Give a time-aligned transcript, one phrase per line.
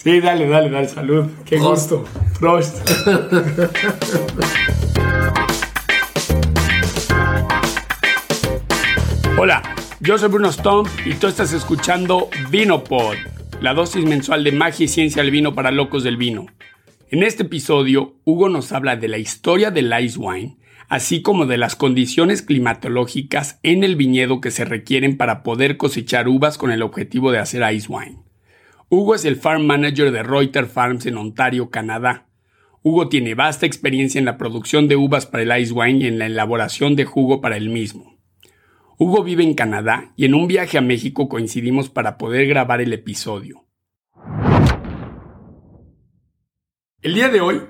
[0.00, 1.26] Sí, dale, dale, dale, salud.
[1.44, 2.04] Qué gusto.
[2.38, 2.88] Prost.
[9.36, 9.60] Hola,
[9.98, 13.16] yo soy Bruno Stomp y tú estás escuchando VinoPod,
[13.60, 16.46] la dosis mensual de magia y ciencia del vino para locos del vino.
[17.10, 20.58] En este episodio, Hugo nos habla de la historia del ice wine,
[20.88, 26.28] así como de las condiciones climatológicas en el viñedo que se requieren para poder cosechar
[26.28, 28.27] uvas con el objetivo de hacer ice wine.
[28.90, 32.26] Hugo es el Farm Manager de Reuter Farms en Ontario, Canadá.
[32.82, 36.18] Hugo tiene vasta experiencia en la producción de uvas para el ice wine y en
[36.18, 38.18] la elaboración de jugo para el mismo.
[38.96, 42.94] Hugo vive en Canadá y en un viaje a México coincidimos para poder grabar el
[42.94, 43.66] episodio.
[47.02, 47.60] El día de hoy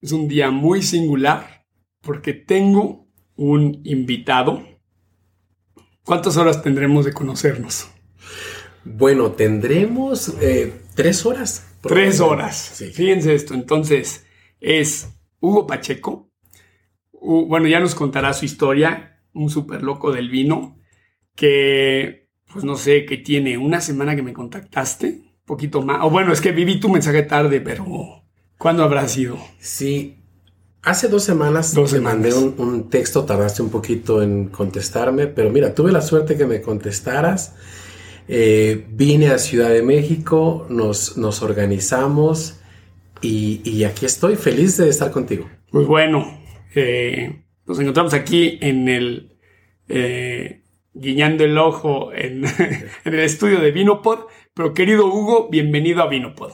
[0.00, 1.66] es un día muy singular
[2.00, 4.62] porque tengo un invitado.
[6.04, 7.90] ¿Cuántas horas tendremos de conocernos?
[8.84, 11.66] Bueno, tendremos eh, tres horas.
[11.82, 12.82] Tres horas.
[12.94, 13.54] Fíjense esto.
[13.54, 14.26] Entonces,
[14.60, 15.08] es
[15.40, 16.30] Hugo Pacheco.
[17.12, 19.22] bueno, ya nos contará su historia.
[19.32, 20.78] Un súper loco del vino.
[21.34, 25.08] Que, pues no sé, que tiene una semana que me contactaste.
[25.08, 26.04] Un poquito más.
[26.04, 28.24] O bueno, es que viví tu mensaje tarde, pero
[28.58, 29.38] ¿cuándo habrá sido?
[29.58, 30.16] Sí.
[30.82, 35.74] Hace dos semanas te mandé un, un texto, tardaste un poquito en contestarme, pero mira,
[35.74, 37.54] tuve la suerte que me contestaras
[38.32, 42.60] eh, vine a Ciudad de México, nos, nos organizamos
[43.20, 45.50] y, aquí estoy feliz de estar contigo.
[45.72, 46.40] Pues bueno,
[46.76, 49.36] eh, nos encontramos aquí en el
[49.88, 50.62] eh,
[50.94, 52.44] guiñando el ojo en,
[53.04, 54.20] en, el estudio de Vinopod.
[54.54, 56.52] Pero querido Hugo, bienvenido a Vinopod.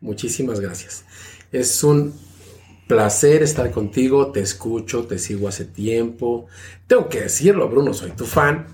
[0.00, 1.04] Muchísimas gracias.
[1.52, 2.14] Es un
[2.88, 6.46] placer estar contigo, te escucho, te sigo hace tiempo.
[6.88, 8.66] Tengo que decirlo, Bruno, soy tu fan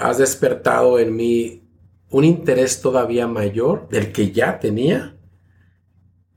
[0.00, 1.62] has despertado en mí
[2.08, 5.16] un interés todavía mayor del que ya tenía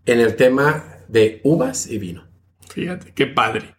[0.06, 2.28] en el tema de uvas y vino.
[2.69, 3.75] Fíjate, qué padre.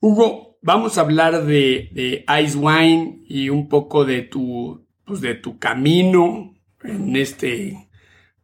[0.00, 5.58] Hugo, vamos a hablar de, Ice Wine y un poco de tu, pues de tu
[5.58, 7.90] camino en este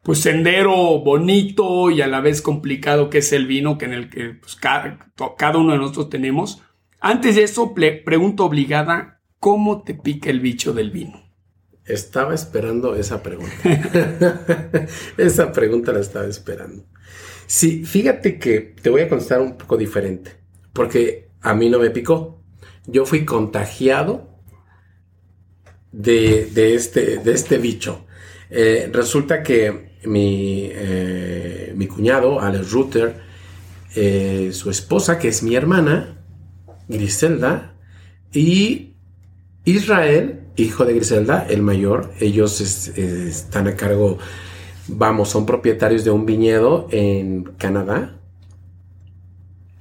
[0.03, 4.09] pues sendero bonito y a la vez complicado que es el vino que en el
[4.09, 6.63] que pues, cada, uno de nosotros tenemos.
[7.01, 9.16] Antes de eso, pregunta obligada,
[9.47, 11.23] ¿Cómo te pica el bicho del vino?
[11.85, 13.55] Estaba esperando esa pregunta.
[15.17, 16.85] esa pregunta la estaba esperando.
[17.47, 20.33] Sí, fíjate que te voy a contestar un poco diferente,
[20.73, 22.43] porque a mí no me picó.
[22.87, 24.37] Yo fui contagiado
[25.93, 28.05] de, este, de este bicho.
[28.51, 33.21] Eh, resulta que mi, eh, mi cuñado, Alex Rutter,
[33.95, 36.19] eh, su esposa, que es mi hermana,
[36.89, 37.77] Griselda,
[38.33, 38.96] y
[39.67, 44.17] Israel, hijo de Griselda, el mayor, ellos están a cargo,
[44.87, 48.17] vamos, son propietarios de un viñedo en Canadá.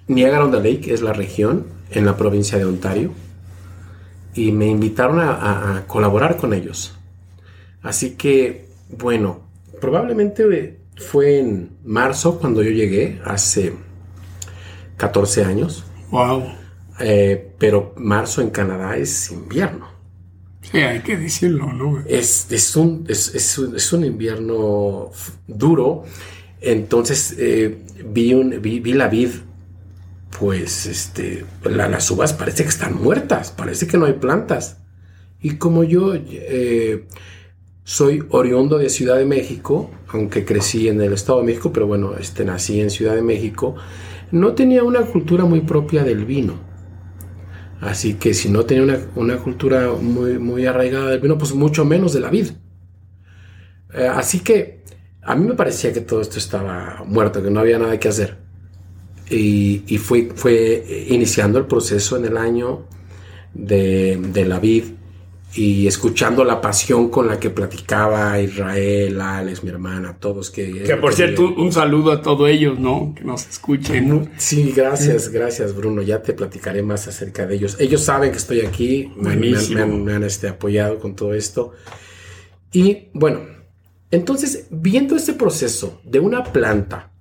[0.07, 3.11] Niagara on the Lake es la región en la provincia de Ontario.
[4.33, 6.97] Y me invitaron a, colaborar con ellos.
[7.83, 9.41] Así que, bueno,
[9.79, 13.73] probablemente fue en marzo cuando yo llegué, hace
[14.97, 15.85] 14 años.
[16.09, 16.64] Wow.
[16.99, 19.95] Eh, pero marzo en Canadá es invierno.
[20.61, 22.03] Sí, hay que decirlo, ¿no?
[22.07, 25.11] Es, es, un, es, un, invierno
[25.47, 26.03] duro.
[26.61, 29.29] Entonces eh, vi, un, vi, la vid,
[30.39, 34.77] pues este, las uvas parece que están muertas, parece que no hay plantas.
[35.39, 37.05] Y como yo eh,
[37.83, 42.15] soy oriundo de Ciudad de México, aunque crecí en el Estado de México, pero bueno,
[42.19, 43.75] este, nací en Ciudad de México,
[44.31, 46.74] no tenía una cultura muy propia del vino.
[47.85, 52.13] Así que si no tenía una, cultura muy, muy arraigada del vino, pues mucho menos
[52.13, 52.47] de la vid.
[53.93, 54.83] Eh, así que
[55.21, 58.37] a mí me parecía que todo esto estaba muerto, que no había nada que hacer.
[59.29, 62.87] Y, fue, fue iniciando el proceso en el año
[63.53, 64.85] de, de la vid
[65.55, 70.83] y escuchando la pasión con la que platicaba Israel, Alex, mi hermana, todos que...
[70.83, 73.13] Que por cierto, un, saludo a todos ellos, ¿no?
[73.15, 74.31] Que nos escuchen.
[74.37, 77.77] Sí, gracias, gracias Bruno, ya te platicaré más acerca de ellos.
[77.79, 81.71] Ellos saben que estoy aquí, me, han, este, apoyado con todo esto.
[82.73, 83.39] Y bueno,
[84.11, 87.13] entonces, viendo este proceso de una planta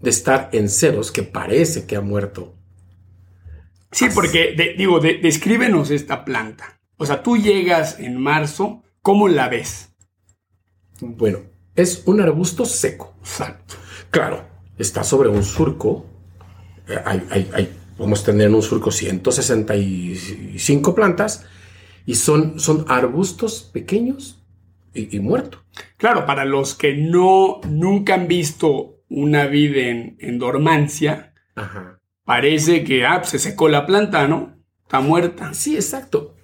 [0.00, 2.54] de estar en ceros, que parece que ha muerto.
[3.90, 6.77] Sí, porque, digo, descríbenos esta planta.
[6.98, 9.94] O sea, tú llegas en marzo, ¿cómo la ves?
[11.00, 11.42] Bueno,
[11.76, 13.14] es un arbusto seco.
[13.20, 13.76] Exacto.
[14.10, 14.44] Claro,
[14.76, 16.06] está sobre un surco.
[16.88, 21.46] Eh, hay, podemos tener en un surco 165 plantas
[22.04, 24.42] y son, son arbustos pequeños
[24.92, 25.62] y, muerto.
[25.98, 31.32] Claro, para los que no nunca han visto una vid en, en dormancia,
[32.24, 34.56] parece que ah, pues, se secó la planta, ¿no?
[34.82, 35.54] Está muerta.
[35.54, 36.34] Sí, exacto.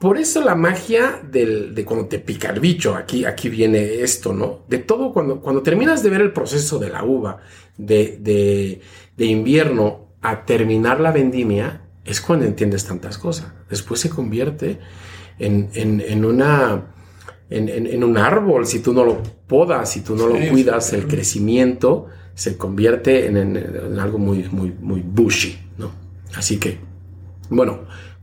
[0.00, 4.32] Por eso la magia del, de cuando te pica el bicho, aquí, aquí viene esto,
[4.32, 4.60] ¿no?
[4.66, 7.40] De todo, cuando, cuando terminas de ver el proceso de la uva,
[7.76, 8.80] de, de,
[9.16, 13.52] de invierno a terminar la vendimia, es cuando entiendes tantas cosas.
[13.68, 14.78] Después se convierte
[15.38, 16.94] en, en, en una...
[17.52, 21.08] En, en, un árbol, si tú no lo podas, si tú no lo cuidas, el
[21.08, 25.90] crecimiento se convierte en, algo muy, muy, muy bushy, ¿no?
[26.36, 26.78] Así que,
[27.48, 27.80] bueno,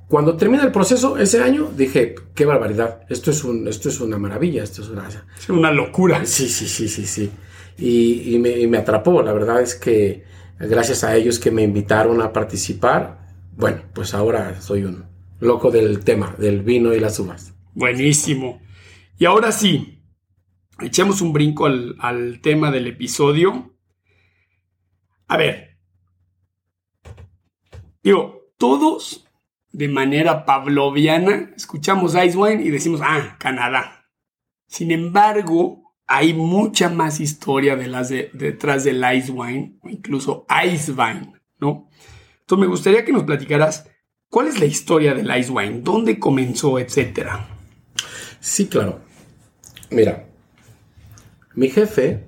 [0.08, 4.18] cuando termina el proceso ese año, dije, qué barbaridad, esto es, un, esto es una
[4.18, 5.08] maravilla, esto es una...
[5.08, 6.26] Es una locura.
[6.26, 7.32] Sí, sí, sí, sí, sí.
[7.78, 10.24] Y, y, me, y me atrapó, la verdad es que
[10.60, 15.06] gracias a ellos que me invitaron a participar, bueno, pues ahora soy un
[15.40, 17.54] loco del tema, del vino y las uvas.
[17.74, 18.62] Buenísimo.
[19.18, 20.04] Y ahora sí,
[20.80, 23.76] echemos un brinco al, tema del episodio.
[25.28, 25.78] A ver,
[28.02, 29.27] digo, todos
[29.72, 34.06] de manera pavloviana escuchamos Ice Wine y decimos, ah, Canadá.
[34.68, 41.90] Sin embargo, hay mucha más historia detrás del Ice Wine o incluso Ice Wine, ¿no?
[42.40, 43.90] Entonces me gustaría que nos platicaras
[44.30, 47.48] cuál es la historia del Ice Wine, dónde comenzó, etcétera.
[48.40, 49.02] Sí, claro.
[49.90, 50.28] Mira,
[51.56, 52.24] mi jefe,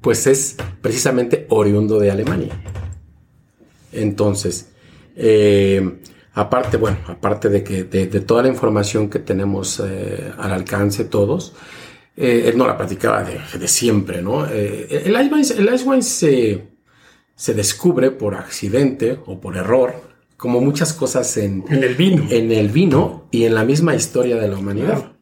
[0.00, 2.60] pues es precisamente oriundo de Alemania.
[3.90, 4.72] Entonces,
[5.16, 5.98] eh,
[6.34, 11.54] aparte, bueno, aparte de que de, toda la información que tenemos eh, al alcance todos,
[12.16, 14.46] eh, él no la platicaba de, siempre, ¿no?
[14.46, 16.76] el Ice Wine, el Ice Wine se
[17.36, 20.02] se descubre por accidente o por error,
[20.38, 22.26] como muchas cosas en, el vino.
[22.30, 25.12] En el vino y en la misma historia de la humanidad.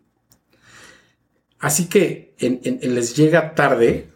[1.58, 4.08] Así que les llega tarde.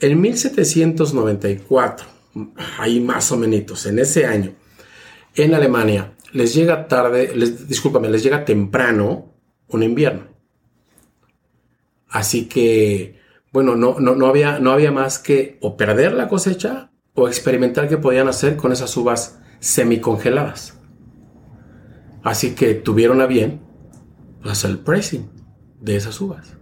[0.00, 2.06] En 1794,
[2.78, 4.54] ahí más o menos, en ese año,
[5.34, 9.34] en Alemania, les llega tarde, les, discúlpame, les llega temprano
[9.68, 10.26] un invierno.
[12.08, 16.90] Así que bueno, no, no, no, había, no había más que o perder la cosecha
[17.14, 20.78] o experimentar qué podían hacer con esas uvas semicongeladas.
[22.22, 23.60] Así que tuvieron a bien
[24.42, 25.30] hacer el pressing
[25.80, 26.56] de esas uvas.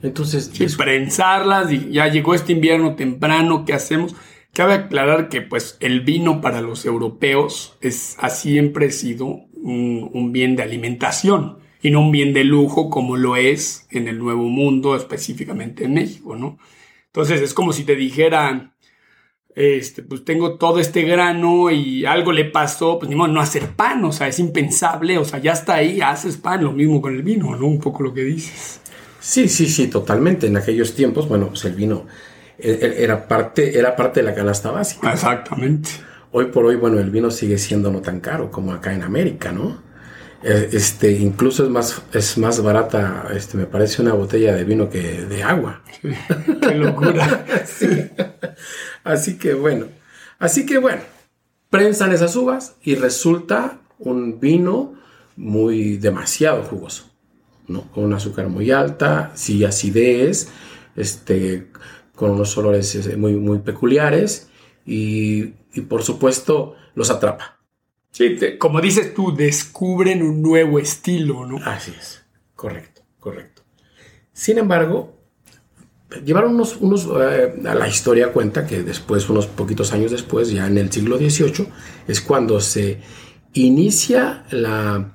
[0.00, 4.14] Entonces, sí, prensarlas y ya llegó este invierno temprano, ¿qué hacemos?
[4.52, 10.32] Cabe aclarar que pues el vino para los europeos es, ha siempre sido un, un
[10.32, 14.44] bien de alimentación y no un bien de lujo como lo es en el Nuevo
[14.44, 16.58] Mundo, específicamente en México, ¿no?
[17.06, 18.74] Entonces es como si te dijeran,
[19.54, 23.74] este, pues tengo todo este grano y algo le pasó, pues ni modo no hacer
[23.74, 27.14] pan, o sea, es impensable, o sea, ya está ahí, haces pan, lo mismo con
[27.14, 27.66] el vino, ¿no?
[27.66, 28.80] Un poco lo que dices.
[29.20, 30.46] Sí, sí, sí, totalmente.
[30.46, 32.06] En aquellos tiempos, bueno, pues el vino
[32.58, 35.12] era parte, era parte de la canasta básica.
[35.12, 35.90] Exactamente.
[36.32, 39.52] Hoy por hoy, bueno, el vino sigue siendo no tan caro como acá en América,
[39.52, 39.88] ¿no?
[40.42, 44.88] Eh, este, incluso es más, es más barata, este, me parece una botella de vino
[44.88, 45.82] que de agua.
[46.60, 47.44] qué locura.
[49.04, 49.86] Así que bueno,
[50.38, 51.00] así que bueno,
[51.70, 54.94] prensan esas uvas y resulta un vino
[55.36, 57.04] muy demasiado jugoso,
[57.68, 57.90] ¿no?
[57.90, 60.48] Con un azúcar muy alta, sí acidez,
[60.94, 61.68] este,
[62.18, 64.50] con unos olores este, muy, muy peculiares
[64.84, 67.58] y, y por supuesto los atrapa
[68.10, 71.58] Sí, como dices tú, descubren un nuevo estilo, ¿no?
[71.64, 72.24] Así es,
[72.56, 73.62] correcto, correcto.
[74.32, 75.20] Sin embargo,
[76.24, 80.66] llevaron unos, unos eh, a la historia cuenta que después, unos poquitos años después, ya
[80.66, 81.68] en el siglo XVIII,
[82.08, 83.00] es cuando se
[83.52, 85.12] inicia la,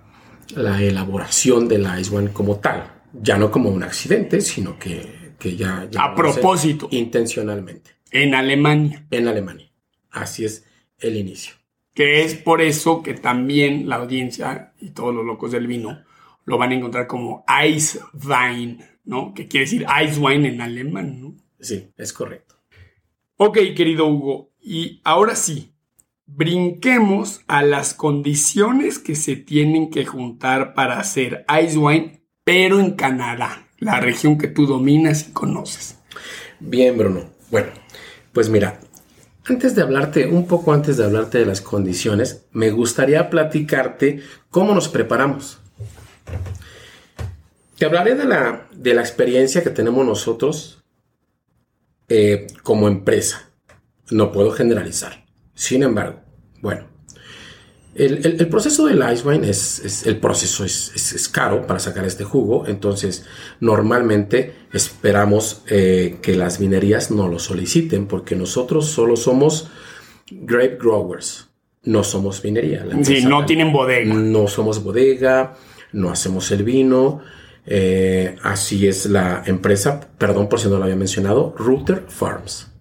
[0.55, 2.89] la elaboración de la Ice como tal.
[3.11, 6.05] Ya no como un accidente, sino que, que ya, ya...
[6.05, 6.87] A propósito.
[6.89, 7.91] Intencionalmente.
[8.09, 9.05] En Alemania.
[9.11, 9.69] En Alemania.
[10.09, 10.65] Así es
[10.99, 11.53] el inicio
[11.93, 16.03] que es por eso que también la audiencia y todos los locos del vino
[16.45, 19.33] lo van a encontrar como Ice Wine, ¿no?
[19.33, 21.35] Que quiere decir Ice Wine en alemán, ¿no?
[21.59, 22.55] Sí, es correcto.
[23.37, 25.73] Ok, querido Hugo, y ahora sí,
[26.25, 32.91] brinquemos a las condiciones que se tienen que juntar para hacer Ice Wine, pero en
[32.91, 35.97] Canadá, la región que tú dominas y conoces.
[36.59, 37.29] Bien, Bruno.
[37.51, 37.67] Bueno,
[38.31, 38.79] pues mira,
[39.45, 44.73] antes de hablarte, un poco antes de hablarte de las condiciones, me gustaría platicarte cómo
[44.73, 45.59] nos preparamos.
[47.77, 50.83] Te hablaré de la, de la experiencia que tenemos nosotros
[52.07, 53.49] eh, como empresa.
[54.09, 55.25] No puedo generalizar.
[55.55, 56.21] Sin embargo,
[56.61, 56.87] bueno,
[57.95, 63.25] El, proceso del ice wine es, el proceso es, caro para sacar este jugo, entonces
[63.59, 69.69] normalmente esperamos eh, que las minerías no lo soliciten porque nosotros solo somos
[70.31, 71.49] grape growers,
[71.83, 72.83] no somos minería.
[73.03, 74.13] sí, no tienen bodega.
[74.13, 75.53] No somos bodega,
[75.91, 77.21] no hacemos el vino.
[77.65, 82.72] Eh, así es la empresa, perdón por si no lo había mencionado, Router Farms.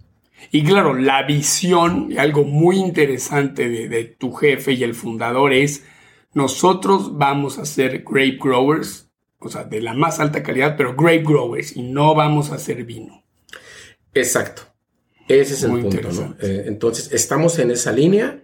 [0.54, 5.84] Y claro, la visión, y algo muy interesante de, tu jefe y el fundador es,
[6.34, 11.22] nosotros vamos a ser grape growers, o sea, de la más alta calidad, pero grape
[11.22, 13.24] growers, y no vamos a hacer vino.
[14.12, 14.64] Exacto.
[15.26, 16.36] Ese es el punto, ¿no?
[16.42, 18.38] Eh, entonces, estamos en esa línea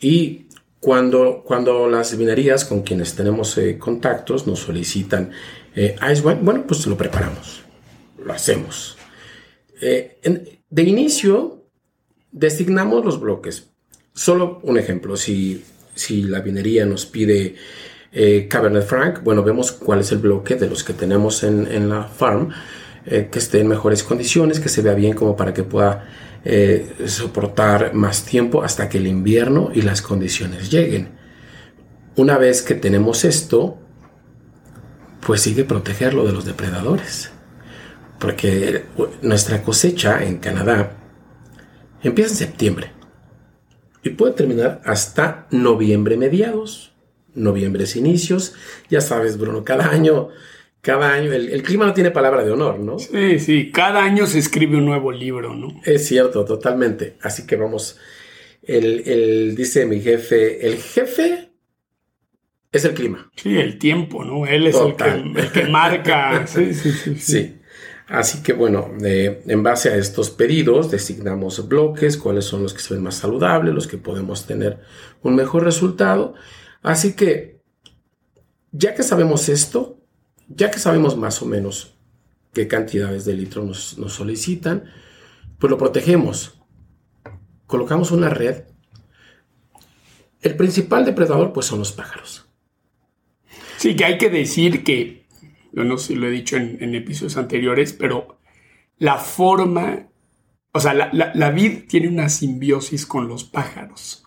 [0.00, 0.46] y
[0.80, 5.30] cuando, cuando las vinerías con quienes tenemos eh, contactos nos solicitan
[5.76, 7.62] eh, ice wine, bueno, pues lo preparamos,
[8.20, 8.96] lo hacemos.
[10.70, 11.64] De inicio,
[12.32, 13.70] designamos los bloques.
[14.12, 17.56] Solo un ejemplo, si, si la vinería nos pide
[18.48, 22.04] Cabernet Franc, bueno, vemos cuál es el bloque de los que tenemos en, en la
[22.04, 22.50] farm
[23.10, 26.04] eh, que esté en mejores condiciones, que se vea bien como para que pueda
[26.44, 31.08] eh, soportar más tiempo hasta que el invierno y las condiciones lleguen.
[32.16, 33.78] Una vez que tenemos esto,
[35.26, 37.30] pues sigue protegerlo de los depredadores.
[38.18, 38.84] Porque
[39.22, 40.96] nuestra cosecha en Canadá
[42.02, 42.90] empieza en septiembre
[44.02, 46.92] y puede terminar hasta noviembre mediados,
[47.34, 48.54] noviembre inicios.
[48.88, 50.30] Ya sabes, Bruno, cada año
[50.80, 52.98] cada año, el, clima no tiene palabra de honor, ¿no?
[52.98, 55.80] Sí, sí, cada año se escribe un nuevo libro, ¿no?
[55.84, 57.16] Es cierto, totalmente.
[57.20, 57.98] Así que vamos,
[58.62, 61.50] el, dice mi jefe, el jefe
[62.70, 63.30] es el clima.
[63.34, 64.46] Sí, el tiempo, ¿no?
[64.46, 66.46] Él es el que, marca.
[66.46, 67.56] sí, sí, sí, sí.
[68.08, 72.94] Así que bueno, en base a estos pedidos designamos bloques, cuáles son los que se
[72.94, 74.80] ven más saludables, los que podemos tener
[75.22, 76.34] un mejor resultado.
[76.82, 77.60] Así que,
[78.72, 79.98] ya que sabemos esto,
[80.48, 81.98] ya que sabemos más o menos
[82.54, 84.84] qué cantidades de litro nos, solicitan,
[85.58, 86.58] pues lo protegemos.
[87.66, 88.64] Colocamos una red.
[90.40, 92.46] El principal depredador pues son los pájaros.
[93.76, 95.26] Sí, que hay que decir que,
[95.78, 98.38] yo no sé si lo he dicho en, episodios anteriores, pero
[98.98, 100.08] la forma,
[100.72, 104.24] o sea, la, la vid tiene una simbiosis con los pájaros.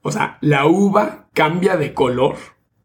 [0.00, 2.36] O sea, la uva cambia de color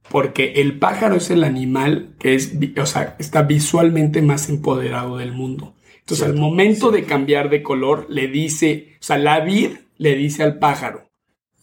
[0.10, 5.32] porque el pájaro es el animal que es, o sea, está visualmente más empoderado del
[5.32, 5.76] mundo.
[6.00, 10.44] Entonces, al momento de cambiar de color, le dice, o sea, la vid le dice
[10.44, 11.10] al pájaro,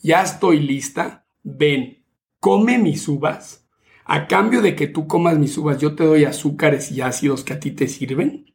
[0.03, 2.03] ya estoy lista, ven,
[2.39, 3.60] come mis uvas.
[4.13, 7.53] A cambio de que tú comas mis uvas, yo te doy azúcares y ácidos que
[7.53, 8.53] a ti te sirven,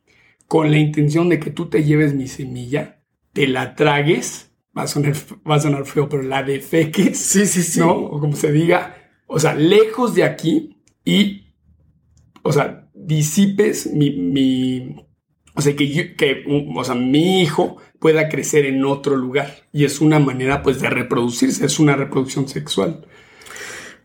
[0.49, 4.87] con la intención de que tú te lleves mi semilla, te la tragues, va a
[4.87, 5.13] sonar,
[5.49, 7.79] va a sonar feo, pero la defeques, sí, sí, sí.
[7.79, 7.93] ¿no?
[7.93, 8.97] O como se diga,
[9.27, 11.53] o sea, lejos de aquí y,
[12.43, 14.93] o sea, disipes mi,
[15.55, 16.43] o sea, que, que
[16.75, 19.55] o sea, mi hijo pueda crecer en otro lugar.
[19.71, 23.07] Y es una manera, pues, de reproducirse, es una reproducción sexual.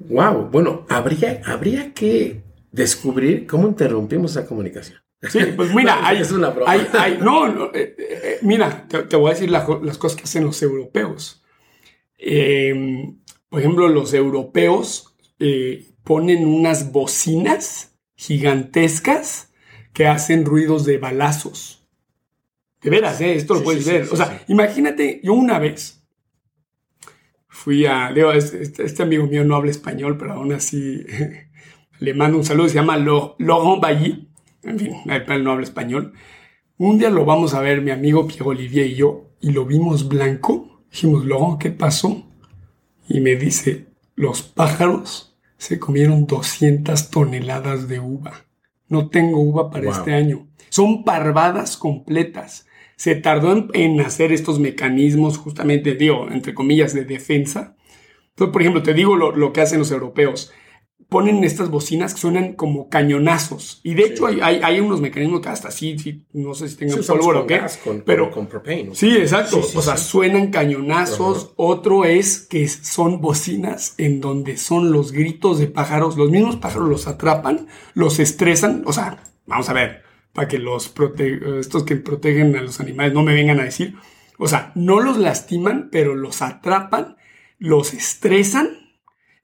[0.09, 2.42] Wow, bueno, habría, habría que
[2.73, 4.99] descubrir cómo interrumpimos esa comunicación.
[5.23, 9.35] Sí, pues mira, hay, es una hay, no, no eh, eh, mira, te, voy a
[9.35, 9.64] decir las
[9.99, 11.42] cosas que hacen los europeos.
[12.16, 13.14] Eh,
[13.49, 19.52] por ejemplo, los europeos eh, ponen unas bocinas gigantescas
[19.92, 21.87] que hacen ruidos de balazos.
[22.80, 23.35] De veras, ¿eh?
[23.35, 24.09] esto lo puedes ver.
[24.11, 26.00] o sea, imagínate, yo una vez
[27.50, 28.11] fui a.
[28.35, 31.04] Este, este, amigo mío no habla español, pero aún así
[31.99, 32.69] le mando un saludo.
[32.69, 34.28] Se llama Laurent Bailly.
[34.62, 36.14] En fin, él no habla español.
[36.78, 40.09] Un día lo vamos a ver mi amigo Pierre Olivier y yo, y lo vimos
[40.09, 40.83] blanco.
[40.90, 42.26] Dijimos, Laurent, ¿qué pasó?
[43.09, 48.45] Y me dice, los pájaros se comieron 200 toneladas de uva.
[48.88, 50.49] No tengo uva para este año.
[50.69, 52.66] Son parvadas completas.
[53.00, 57.75] Se tardó en, hacer estos mecanismos, justamente, digo, entre comillas, de defensa.
[58.28, 60.52] Entonces, por ejemplo, te digo lo, lo que hacen los europeos
[61.09, 63.80] ponen estas bocinas que suenan como cañonazos.
[63.83, 65.97] Y de hecho hay, hay, unos mecanismos que hasta así,
[66.35, 67.62] no sé si tengan pólvora o qué.
[68.04, 68.90] pero con propane.
[68.92, 69.59] Sí, exacto.
[69.59, 71.54] o sea, suenan cañonazos.
[71.57, 76.19] Otro es que son bocinas en donde son los gritos de pájaros.
[76.19, 78.83] Los mismos pájaros los atrapan, los estresan.
[78.85, 80.92] O sea, vamos a ver, para que los
[81.58, 83.94] estos que protegen a los animales no me vengan a decir.
[84.38, 87.16] O sea, no los lastiman, pero los atrapan,
[87.58, 88.68] los estresan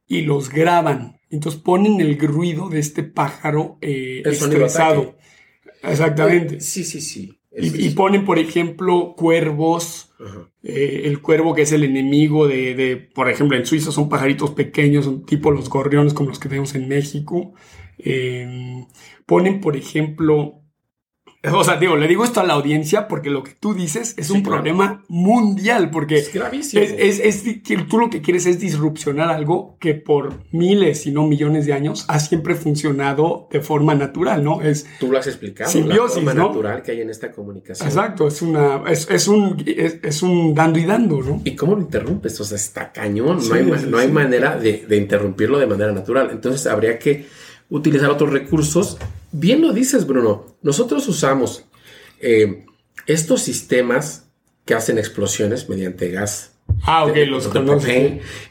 [0.06, 5.16] y los graban entonces ponen el ruido de este pájaro eh, estresado.
[5.82, 6.60] Exactamente.
[6.60, 7.40] Sí, sí, sí.
[7.58, 10.12] Y, ponen, por ejemplo, cuervos.
[10.62, 14.50] Eh, el cuervo que es el enemigo de, de, por ejemplo, en Suiza son pajaritos
[14.50, 17.54] pequeños, son tipo los gorriones como los que tenemos en México.
[17.98, 18.84] Eh,
[19.24, 20.60] ponen, por ejemplo,
[21.52, 24.30] o sea, digo, le digo esto a la audiencia porque lo que tú dices es
[24.30, 26.82] un problema mundial, porque es gravísimo.
[26.82, 27.44] Es,
[27.88, 32.04] tú lo que quieres es disrupcionar algo que por miles, si no millones de años,
[32.08, 34.62] ha siempre funcionado de forma natural, ¿no?
[34.62, 37.88] Es tú lo has explicado, simbiosis, la forma natural que hay en esta comunicación.
[37.88, 41.40] Exacto, es una, es, un, es, un dando y dando, ¿no?
[41.44, 42.40] ¿Y cómo lo interrumpes?
[42.40, 46.30] O sea, está cañón, no hay, no hay manera de, de interrumpirlo de manera natural.
[46.32, 47.26] Entonces habría que
[47.70, 48.98] utilizar otros recursos.
[49.38, 50.46] Bien lo dices, Bruno.
[50.62, 51.66] Nosotros usamos
[52.20, 52.64] eh,
[53.06, 54.30] estos sistemas
[54.64, 56.52] que hacen explosiones mediante gas.
[56.84, 57.50] Ah, ok, los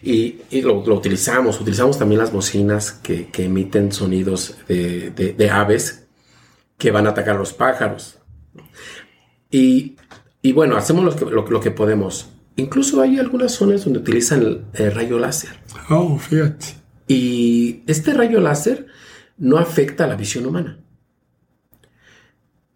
[0.04, 1.60] Y, y lo, utilizamos.
[1.60, 6.06] Utilizamos también las bocinas que, emiten sonidos de, aves
[6.78, 8.20] que van a atacar a los pájaros.
[9.50, 9.96] Y,
[10.54, 12.30] bueno, hacemos lo que, lo, que, podemos.
[12.58, 15.60] Incluso hay algunas zonas donde utilizan el rayo láser.
[15.90, 16.76] Oh, fíjate.
[17.08, 18.86] Y este rayo láser
[19.38, 20.80] no afecta a la visión humana.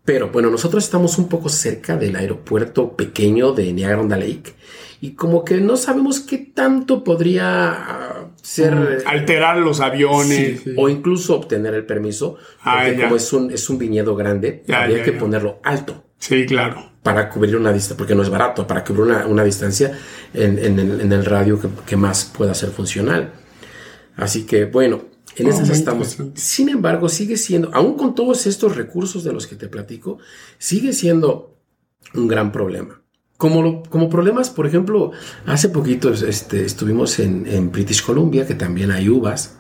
[0.06, 4.56] Pero bueno, nosotros estamos un poco cerca del aeropuerto pequeño de Niagara Lake
[5.02, 8.76] y como que no sabemos qué tanto podría ah, ser...
[8.76, 10.64] Mm, alterar los aviones.
[10.76, 12.38] O incluso obtener el permiso.
[12.62, 16.04] Ah, porque como es un, es un viñedo grande, habría que ponerlo alto.
[16.18, 16.92] Sí, claro.
[17.02, 19.98] Para cubrir una distancia, porque no es barato, para cubrir una, distancia
[20.34, 23.32] en, el, radio que, que más pueda ser funcional.
[24.18, 25.04] Así que bueno,
[25.40, 26.18] en oh, esas estamos.
[26.36, 30.18] Sin embargo, sigue siendo, aún con todos estos recursos de los que te platico,
[30.58, 31.58] sigue siendo
[32.14, 33.02] un gran problema.
[33.38, 35.12] Como, como problemas, por ejemplo,
[35.46, 39.58] hace poquito este, estuvimos en, British Columbia, que también hay uvas,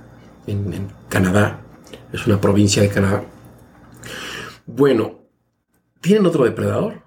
[0.47, 1.65] en, Canadá,
[2.11, 3.23] es una provincia de Canadá.
[4.65, 5.21] Bueno,
[6.01, 7.03] tienen otro depredador,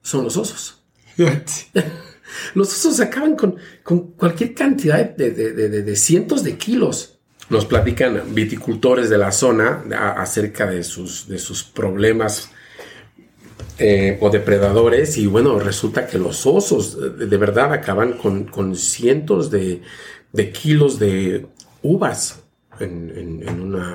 [0.00, 0.82] son los osos.
[2.54, 3.56] los osos acaban con,
[4.16, 7.11] cualquier cantidad de cientos de kilos
[7.50, 9.84] nos platican viticultores de la zona
[10.16, 12.50] acerca de sus, de sus problemas
[13.78, 19.82] eh, o depredadores y bueno, resulta que los osos de, verdad acaban con, cientos de,
[20.52, 21.46] kilos de
[21.82, 22.42] uvas
[22.80, 23.10] en,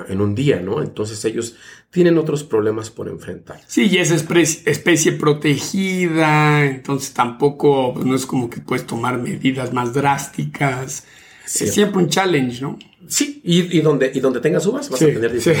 [0.08, 0.82] en, un día, ¿no?
[0.82, 1.56] Entonces ellos
[1.90, 3.60] tienen otros problemas por enfrentar.
[3.66, 9.72] Sí, y es especie protegida, entonces tampoco, pues, no es como que puedes tomar medidas
[9.72, 11.04] más drásticas.
[11.44, 12.78] Es siempre un challenge, ¿no?
[13.06, 15.52] Sí, y, donde, y donde tengas uvas vas a tener sí,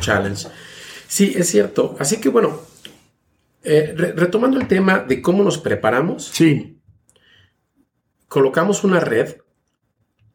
[0.00, 0.48] challenge.
[1.06, 1.96] Sí, es cierto.
[1.98, 2.60] Así que bueno,
[3.62, 6.30] eh, retomando el tema de cómo nos preparamos.
[6.32, 6.78] Sí.
[8.28, 9.36] Colocamos una red,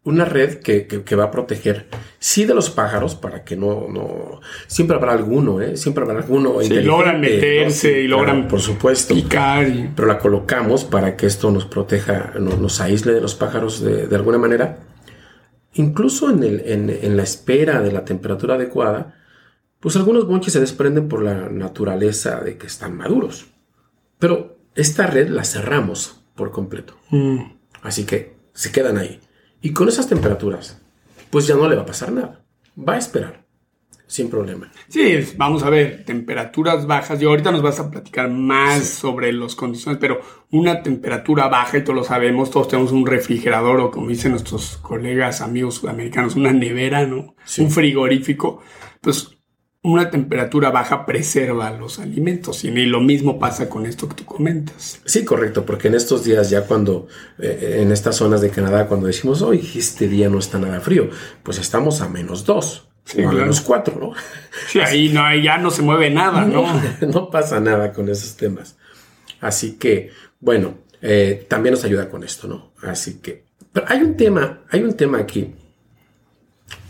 [0.04, 1.88] una red que, va a proteger,
[2.20, 5.78] sí, de los pájaros, para que no, no, siempre habrá alguno, ¿eh?
[5.78, 6.62] Siempre habrá alguno.
[6.62, 9.66] Sí, logran meterse y logran, por supuesto, picar.
[9.96, 14.16] Pero la colocamos para que esto nos proteja, nos, aísle de los pájaros de, de
[14.16, 14.78] alguna manera
[15.76, 19.16] Incluso en, el, en, la espera de la temperatura adecuada,
[19.80, 23.48] pues algunos bonches se desprenden por la naturaleza de que están maduros.
[24.18, 26.96] Pero esta red la cerramos por completo.
[27.10, 27.40] Mm.
[27.82, 29.20] Así que se quedan ahí.
[29.62, 30.82] Y con esas temperaturas,
[31.30, 32.46] pues ya no le va a pasar nada.
[32.78, 33.45] Va a esperar
[34.08, 34.72] sin problema.
[34.88, 37.22] Sí, vamos a ver, temperaturas bajas.
[37.22, 41.84] Y ahorita nos vas a platicar más sobre las condiciones, pero una temperatura baja, y
[41.84, 46.54] todos lo sabemos, todos tenemos un refrigerador o como dicen nuestros colegas, amigos sudamericanos, una
[46.54, 47.36] nevera, ¿no?
[47.58, 48.62] Un frigorífico.
[49.02, 49.36] Pues
[49.86, 55.00] una temperatura baja preserva los alimentos y lo mismo pasa con esto que tú comentas.
[55.06, 59.06] Sí, correcto, porque en estos días ya cuando, eh, en estas zonas de Canadá, cuando
[59.06, 61.10] decimos, hoy este día no está nada frío,
[61.44, 62.88] pues estamos a menos dos.
[63.06, 64.14] Sí, los cuatro, ¿no?
[64.68, 66.66] Sí, ahí no, ya no se mueve nada, ¿no?
[67.02, 68.76] No, pasa nada con esos temas.
[69.40, 72.72] Así que, bueno, eh, también nos ayuda con esto, ¿no?
[72.82, 75.54] Así que, pero hay un tema, hay un tema aquí,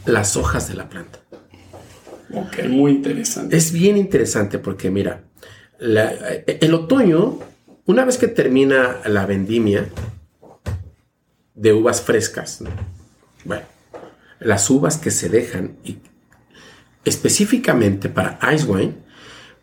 [0.06, 1.19] las hojas de la planta.
[2.34, 3.56] Ok, muy interesante.
[3.58, 5.23] Es bien interesante porque, mira,
[5.80, 7.39] el otoño,
[7.86, 9.89] una vez que termina la vendimia
[11.54, 12.69] de uvas frescas, ¿no?
[13.45, 13.65] bueno,
[14.45, 15.97] las uvas que se dejan y
[17.03, 18.93] específicamente para ice wine,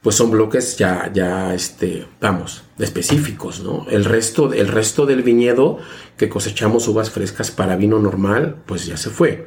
[0.03, 3.87] pues son bloques ya, ya, este, vamos, específicos, ¿no?
[3.89, 5.79] El resto, el resto del viñedo
[6.17, 9.47] que cosechamos uvas frescas para vino normal, pues ya se fue.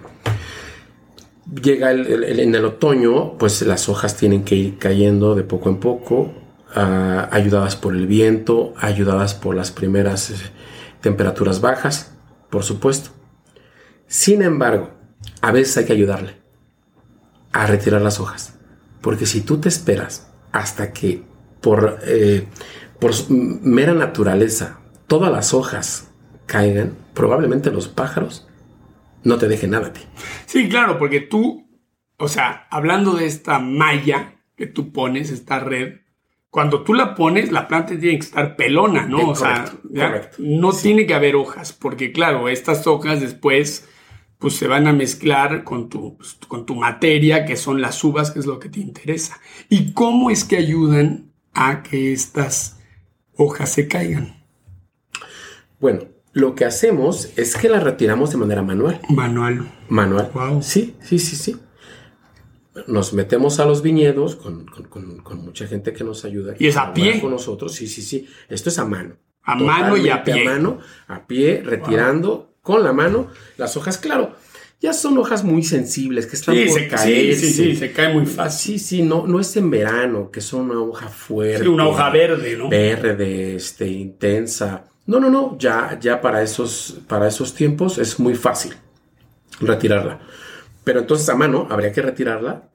[1.62, 6.34] Llega en el otoño, pues las hojas tienen que ir cayendo de poco en poco,
[6.74, 10.36] ah, ayudadas por el viento, ayudadas por las primeras eh,
[11.02, 12.16] temperaturas bajas,
[12.50, 13.10] por supuesto.
[14.08, 14.95] Sin embargo,
[15.46, 16.38] a veces hay que ayudarle
[17.54, 18.58] a retirar las hojas.
[19.00, 21.22] Porque si tú te esperas hasta que
[21.62, 22.48] por, eh,
[23.00, 26.12] por mera naturaleza, todas las hojas
[26.48, 28.48] caigan, probablemente los pájaros
[29.24, 30.02] no te dejen nada a ti.
[30.48, 31.70] Sí, claro, porque tú,
[32.18, 36.00] o sea, hablando de esta malla que tú pones, esta red,
[36.50, 39.30] cuando tú la pones, la planta tiene que estar pelona, ¿no?
[39.30, 39.66] o sea,
[40.40, 43.88] no tiene que haber hojas, porque claro, estas hojas después
[44.40, 48.32] pues se van a mezclar con tu, pues, con tu materia, que son las uvas,
[48.32, 49.40] que es lo que te interesa.
[49.70, 52.80] ¿Y cómo es que ayudan a que estas
[53.36, 54.44] hojas se caigan?
[55.80, 59.00] Bueno, lo que hacemos es que las retiramos de manera manual.
[59.10, 59.72] Manual.
[59.88, 60.32] Manual.
[60.34, 60.62] Wow.
[60.62, 61.58] Sí, sí, sí, sí.
[62.88, 64.66] Nos metemos a los viñedos con,
[65.44, 66.56] mucha gente que nos ayuda.
[66.60, 67.22] ¿Y es a pie?
[67.22, 68.28] Con nosotros, sí, sí, sí.
[68.50, 69.16] Esto es a mano.
[69.44, 70.42] A mano y a pie.
[70.42, 74.34] A mano, a pie, retirando con la mano las hojas, claro.
[74.82, 77.36] Ya son hojas muy sensibles que están por se, caer.
[77.36, 78.80] Sí, sí, sí, se cae muy fácil.
[78.80, 81.64] Sí, sí, no, no es en verano, que son una hoja fuerte.
[81.64, 82.68] Sí, una hoja verde, ¿no?
[82.68, 84.86] Verde, este, intensa.
[85.06, 88.74] No, no, no, ya, ya para esos, para esos tiempos es muy fácil
[89.62, 90.20] retirarla.
[90.84, 92.70] Pero entonces a mano habría que retirarla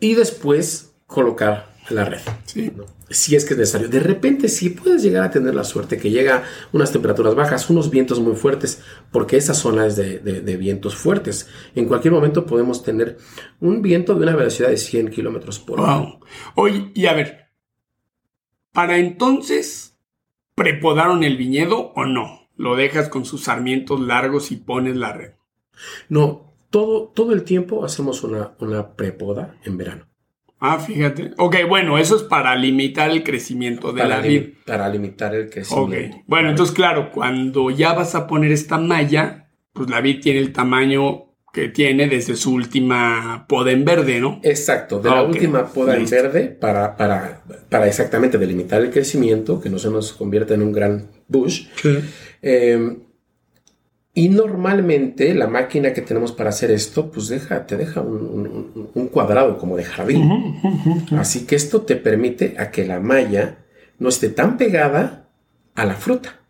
[0.00, 2.20] y después colocar la red.
[2.44, 2.72] Sí.
[3.10, 3.88] Si es que es necesario.
[3.88, 7.90] De repente, si puedes llegar a tener la suerte que llega unas temperaturas bajas, unos
[7.90, 11.48] vientos muy fuertes, porque esa zona es de, vientos fuertes.
[11.74, 13.18] En cualquier momento podemos tener
[13.60, 15.96] un viento de una velocidad de 100 kilómetros por hora.
[15.96, 16.20] Wow.
[16.56, 17.48] Oye, y a ver,
[18.72, 19.98] para entonces
[20.58, 22.48] prepodaron el viñedo o no?
[22.56, 25.34] ¿Lo dejas con sus sarmientos largos y pones la red?
[26.08, 30.07] No, todo, todo el tiempo hacemos una, una prepoda en verano.
[30.60, 31.32] Ah, fíjate.
[31.38, 34.42] Ok, bueno, eso es para limitar el crecimiento de la vid.
[34.66, 36.16] Para limitar el crecimiento.
[36.16, 40.40] Ok, bueno, entonces claro, cuando ya vas a poner esta malla, pues la vid tiene
[40.40, 44.40] el tamaño que tiene desde su última poda en verde, ¿no?
[44.42, 49.70] Exacto, de la última poda en verde para, para, para, exactamente delimitar el crecimiento, que
[49.70, 51.66] no se nos convierta en un gran bush.
[52.42, 52.98] Em,
[54.18, 59.56] y normalmente la máquina que tenemos para hacer esto, pues deja, te deja un, cuadrado
[59.58, 60.56] como de jardín.
[61.16, 63.58] Así que esto te permite a que la malla
[64.00, 65.28] no esté tan pegada
[65.76, 66.40] a la fruta.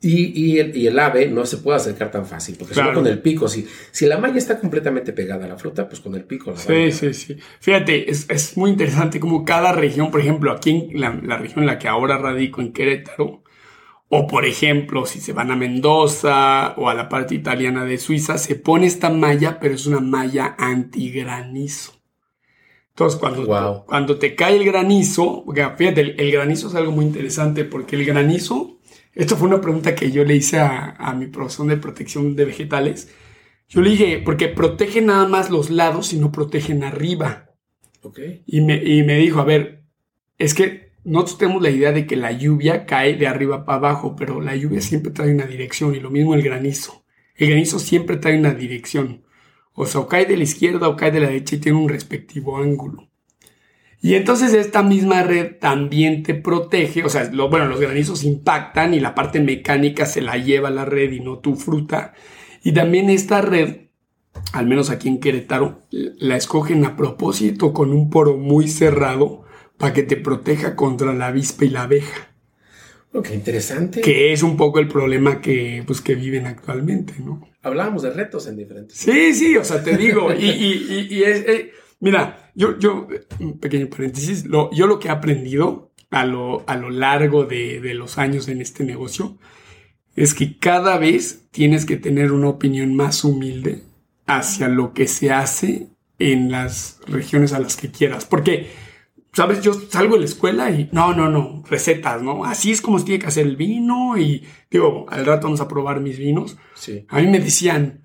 [0.00, 3.66] Y, el, ave no se puede acercar tan fácil, porque solo con el pico, si,
[3.90, 6.92] si la malla está completamente pegada a la fruta, pues con el pico la Sí,
[6.92, 7.36] sí, sí.
[7.58, 11.78] Fíjate, es, muy interesante como cada región, por ejemplo, aquí en la, región en la
[11.80, 13.43] que ahora radico, en Querétaro,
[14.16, 18.38] o por ejemplo, si se van a Mendoza o a la parte italiana de Suiza,
[18.38, 22.00] se pone esta malla, pero es una malla antigranizo.
[22.90, 25.44] Entonces, cuando, cuando te cae el granizo,
[25.76, 28.74] fíjate, el granizo es algo muy interesante porque el granizo
[29.14, 33.12] esto fue una pregunta que yo le hice a, mi profesor de protección de vegetales.
[33.68, 37.50] Yo le dije, porque protegen nada más los lados y no protegen arriba.
[38.02, 38.42] Okay.
[38.46, 39.84] Y, me, me dijo, a ver,
[40.36, 44.16] es que nosotros tenemos la idea de que la lluvia cae de arriba para abajo,
[44.16, 47.04] pero la lluvia siempre trae una dirección y lo mismo el granizo.
[47.36, 49.22] El granizo siempre trae una dirección.
[49.74, 51.88] O sea, o cae de la izquierda o cae de la derecha y tiene un
[51.88, 53.08] respectivo ángulo.
[54.00, 59.00] Y entonces esta misma red también te protege, o sea, bueno, los granizos impactan y
[59.00, 62.12] la parte mecánica se la lleva la red y no tu fruta.
[62.62, 63.88] Y también esta red,
[64.52, 69.43] al menos aquí en Querétaro, la escogen a propósito con un poro muy cerrado
[69.78, 72.32] para que te proteja contra la avispa y la abeja.
[73.12, 74.00] Oh, qué interesante.
[74.00, 77.48] Que es un poco el problema que, pues, que viven actualmente, ¿no?
[77.62, 78.98] Hablábamos de retos en diferentes.
[78.98, 81.72] Sí, sí, o sea, te digo, y, y, y, es, eh,
[82.04, 83.08] Mira, yo, yo,
[83.40, 87.80] un pequeño paréntesis, lo, yo lo que he aprendido a lo, a lo largo de,
[87.80, 89.38] de los años en este negocio
[90.14, 93.84] es que cada vez tienes que tener una opinión más humilde
[94.26, 98.26] hacia lo que se hace en las regiones a las que quieras.
[98.26, 98.66] Porque,
[99.34, 102.44] sabes, yo salgo de la escuela y no, no, no, recetas, ¿no?
[102.44, 105.68] Así es como se tiene que hacer el vino y digo, al rato vamos a
[105.68, 106.56] probar mis vinos.
[106.74, 107.04] Sí.
[107.08, 108.02] A mí me decían,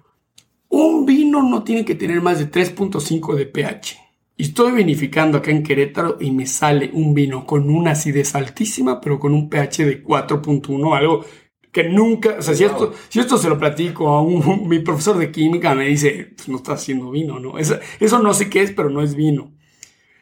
[0.69, 3.97] un vino no tiene que tener más de 3.5 de pH.
[4.37, 9.01] Y estoy vinificando acá en Querétaro y me sale un vino con una acidez altísima,
[9.01, 11.25] pero con un pH de 4.1, algo
[11.71, 15.17] que nunca, o sea, si, esto, si esto se lo platico a un, mi profesor
[15.17, 17.57] de química, me dice, pues no está haciendo vino, ¿no?
[17.57, 19.51] Eso, eso no sé qué es, pero no es vino.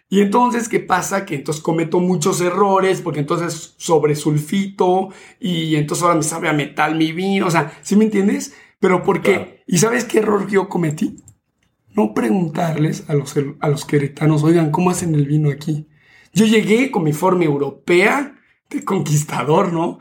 [0.09, 1.25] Y entonces, ¿qué pasa?
[1.25, 6.95] Que entonces cometo muchos errores, porque entonces sobresulfito y entonces ahora me sabe a metal
[6.95, 8.53] mi vino, o sea, ¿sí me entiendes?
[8.79, 9.63] Pero ¿por qué?
[9.67, 11.17] ¿Y sabes qué error yo cometí?
[11.93, 15.87] No preguntarles a los, a los queretanos, oigan, ¿cómo hacen el vino aquí?
[16.31, 18.35] Yo llegué con mi forma europea
[18.69, 19.99] de conquistador, ¿no?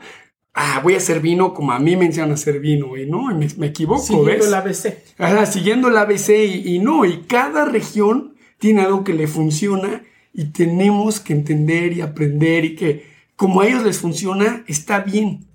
[0.53, 3.29] Ah, voy a hacer vino como a mí me enseñan a hacer vino, y no,
[3.31, 4.97] y me, equivoco, siguiendo el ABC.
[5.17, 10.03] Ajá, siguiendo el ABC, y, y no, y cada región tiene algo que le funciona
[10.33, 15.47] y tenemos que entender y aprender y que como a ellos les funciona, está bien.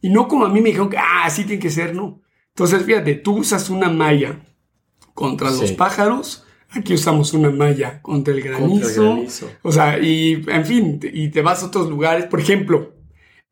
[0.00, 2.22] Y no como a mí me dijeron que, ah, así tiene que ser, no.
[2.50, 4.40] Entonces, fíjate, tú usas una malla
[5.14, 9.24] contra los pájaros, aquí usamos una malla contra el, granizo,
[9.62, 12.26] O sea, y en fin, y te vas a otros lugares.
[12.26, 12.94] Por ejemplo,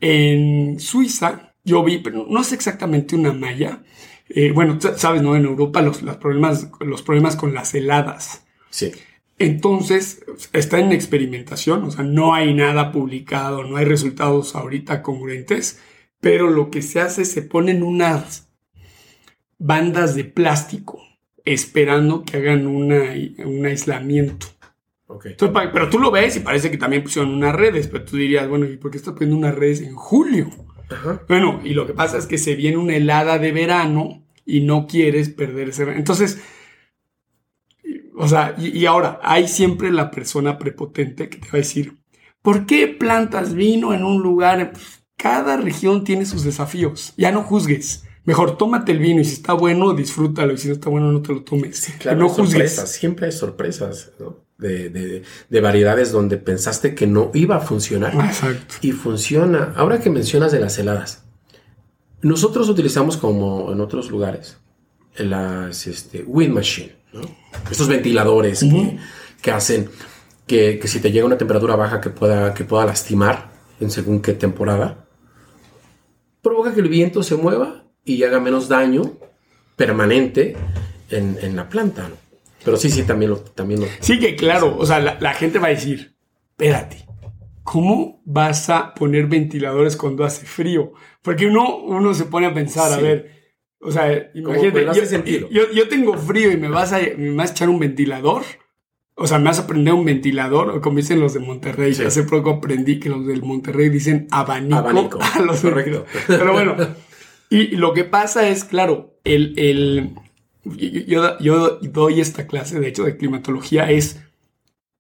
[0.01, 3.83] en Suiza, yo vi, pero no sé exactamente una malla.
[4.29, 5.37] Eh, bueno, sabes, ¿no?
[5.37, 8.46] En Europa los, los, problemas, los problemas con las heladas.
[8.70, 8.92] Sí.
[9.38, 15.81] Entonces, está en experimentación, o sea, no hay nada publicado, no hay resultados ahorita congruentes,
[16.20, 18.48] pero lo que se hace es se ponen unas
[19.59, 21.02] bandas de plástico
[21.44, 24.46] esperando que hagan una, un aislamiento.
[25.09, 25.37] Okay.
[25.38, 28.66] pero tú lo ves y parece que también pusieron unas redes, pero tú dirías, bueno,
[28.66, 30.50] ¿y por qué está poniendo unas redes en julio?
[31.29, 34.87] Bueno, y lo que pasa es que se viene una helada de verano y no
[34.87, 35.85] quieres perder ese...
[35.92, 36.42] Entonces,
[38.18, 41.98] o sea, y, ahora, hay siempre la persona prepotente que te va a decir,
[42.40, 44.72] ¿por qué plantas vino en un lugar?
[45.18, 47.12] Cada región tiene sus desafíos.
[47.18, 48.05] Ya no juzgues.
[48.24, 50.55] Mejor tómate el vino y si está bueno, disfrútalo.
[50.55, 51.92] Y si no está bueno, no te lo tomes.
[51.98, 52.74] claro, no juzgues.
[52.90, 54.12] Siempre hay sorpresas
[54.59, 55.22] de,
[55.61, 58.14] variedades donde pensaste que no iba a funcionar.
[58.14, 58.76] Exacto.
[58.81, 59.74] Y funciona.
[59.76, 61.24] Ahora que mencionas de las heladas,
[62.22, 64.57] nosotros utilizamos como en otros lugares
[65.16, 66.96] las este, wind machine.
[67.71, 68.64] Estos ventiladores
[69.42, 69.90] que, hacen
[70.47, 74.33] que, si te llega una temperatura baja que pueda, que pueda lastimar en según qué
[74.33, 75.07] temporada,
[76.42, 79.19] provoca que el viento se mueva y haga menos daño
[79.75, 80.57] permanente
[81.11, 82.11] en, la planta.
[82.64, 83.38] Pero sí, sí, también lo...
[83.38, 86.16] También sí, que claro, o sea, la, gente va a decir,
[86.51, 87.07] espérate,
[87.62, 90.92] ¿cómo vas a poner ventiladores cuando hace frío?
[91.23, 93.36] Porque uno, uno se pone a pensar, a ver,
[93.81, 94.87] o sea, imagínate,
[95.51, 98.43] yo, yo, tengo frío y me vas, a, me vas a echar un ventilador.
[99.15, 101.93] O sea, me vas a prender un ventilador, como dicen los de Monterrey.
[101.93, 106.05] Hace poco aprendí que los del Monterrey dicen abanico, a los correcto.
[106.27, 106.77] Pero bueno,
[107.49, 110.15] y, lo que pasa es, claro, el, el
[110.65, 114.21] yo, yo, doy esta clase, de hecho, de climatología, es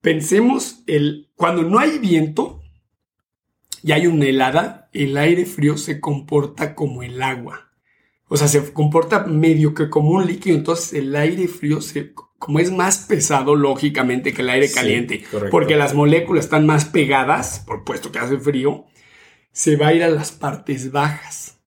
[0.00, 2.62] pensemos el cuando no hay viento
[3.82, 7.65] y hay una helada, el aire frío se comporta como el agua.
[8.28, 12.58] O sea, se comporta medio que como un líquido, entonces el aire frío se, como
[12.58, 17.84] es más pesado lógicamente que el aire caliente, porque las moléculas están más pegadas, por
[17.84, 18.86] puesto que hace frío,
[19.52, 21.60] se va a ir a las partes bajas.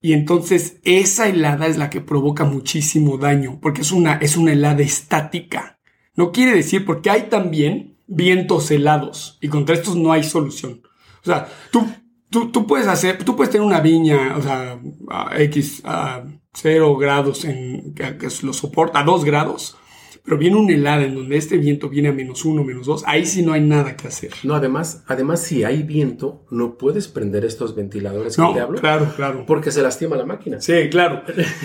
[0.00, 4.52] Y entonces esa helada es la que provoca muchísimo daño, porque es una, es una
[4.52, 5.80] helada estática.
[6.14, 10.82] No quiere decir, porque hay también vientos helados, y contra estos no hay solución.
[11.22, 11.86] O sea, tú
[12.32, 17.44] tú, puedes hacer, tú puedes tener una viña, o sea, a X, a 0 grados,
[17.44, 19.76] en, que, lo soporta, a 2 grados,
[20.24, 23.26] pero viene un helada en donde este viento viene a menos 1, menos 2, ahí
[23.26, 24.30] sí no hay nada que hacer.
[24.44, 28.80] No, además, además si hay viento, no puedes prender estos ventiladores que te hablo.
[28.80, 29.44] Claro, claro.
[29.46, 30.60] Porque se lastima la máquina.
[30.60, 31.22] Sí, claro.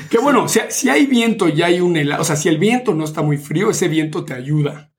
[0.10, 2.94] que bueno, si, si hay viento y hay un helado, o sea, si el viento
[2.94, 4.92] no está muy frío, ese viento te ayuda.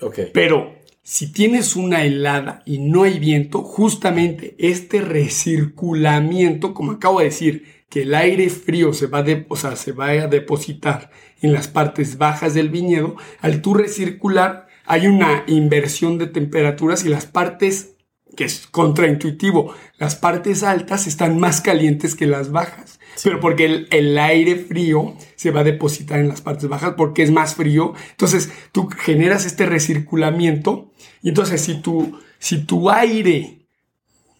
[0.00, 0.18] Ok.
[0.32, 0.77] Pero
[1.10, 7.64] si tienes una helada y no hay viento, justamente este recirculamiento, como acabo de decir,
[7.88, 11.66] que el aire frío se va, de, o sea, se va a depositar en las
[11.66, 17.94] partes bajas del viñedo, al tú recircular hay una inversión de temperaturas y las partes,
[18.36, 22.97] que es contraintuitivo, las partes altas están más calientes que las bajas.
[23.22, 27.30] Pero porque el, aire frío se va a depositar en las partes bajas porque es
[27.30, 27.94] más frío.
[28.10, 30.92] Entonces tú generas este recirculamiento.
[31.22, 33.66] Y entonces si tu, si tu aire,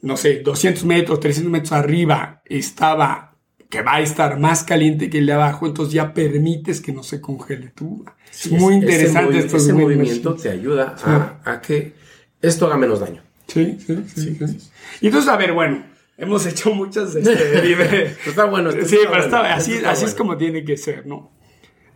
[0.02, 3.28] no sé, 200 metros, 300 metros arriba estaba
[3.68, 7.02] que va a estar más caliente que el de abajo, entonces ya permites que no
[7.02, 8.04] se congele tu.
[8.32, 11.92] es muy interesante ese, ese movimiento te ayuda a, a, que
[12.40, 13.22] esto haga menos daño.
[13.46, 14.38] Sí, sí, sí.
[14.38, 14.70] sí.
[15.02, 15.84] Y entonces, a ver, bueno,
[16.18, 17.14] hemos hecho muchas.
[17.16, 18.70] Este, está bueno.
[18.72, 21.30] sí, pero está, así, así es como tiene que ser, ¿no?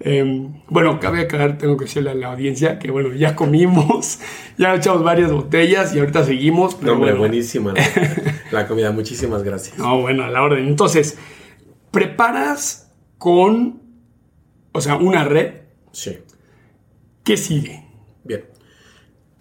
[0.05, 4.19] Em, bueno, cabe aclarar, tengo que decirle a la audiencia que, bueno, ya comimos,
[4.59, 6.75] ya echamos varias botellas y ahorita seguimos.
[6.75, 7.75] Pero hombre, buenísima
[8.51, 9.79] la, comida, muchísimas gracias.
[9.79, 10.67] No, bueno, a la orden.
[10.67, 11.19] Entonces,
[11.91, 13.83] preparas con,
[14.73, 15.63] o sea, una red.
[15.93, 16.19] Sí.
[17.23, 17.85] ¿Qué sigue?
[18.25, 18.45] Bien.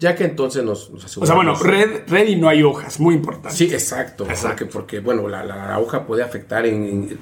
[0.02, 1.16] Ya que entonces nos, aseguramos.
[1.16, 3.56] O sea, bueno, red, red y no hay hojas, muy importante.
[3.56, 4.26] Sí, exacto.
[4.26, 7.20] Porque, porque bueno, la, hoja puede afectar en,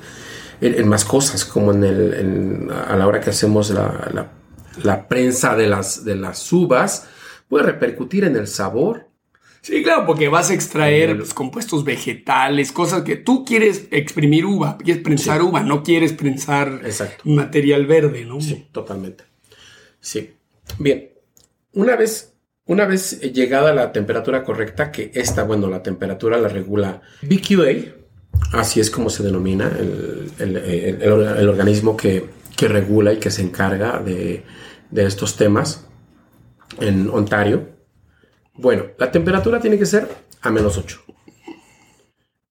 [0.87, 6.15] más cosas, como en el, a la hora que hacemos la, prensa de las, de
[6.15, 7.07] las uvas,
[7.51, 9.09] puede repercutir en el sabor.
[9.61, 14.79] Sí, claro, porque vas a extraer los compuestos vegetales, cosas que tú quieres exprimir uva,
[14.79, 16.81] quieres prensar uva, no quieres prensar
[17.25, 18.41] material verde, ¿no?
[18.41, 19.25] Sí, totalmente.
[20.01, 20.33] Sí.
[20.79, 21.11] Bien,
[21.75, 22.30] una vez
[22.71, 27.97] Una vez llegada la temperatura correcta, que esta, bueno, la temperatura la regula BQA,
[28.53, 32.29] así es como se denomina el, organismo que,
[32.61, 34.45] regula y que se encarga de,
[34.95, 35.85] estos temas
[36.79, 37.71] en Ontario.
[38.55, 40.07] Bueno, la temperatura tiene que ser
[40.41, 41.03] a menos 8.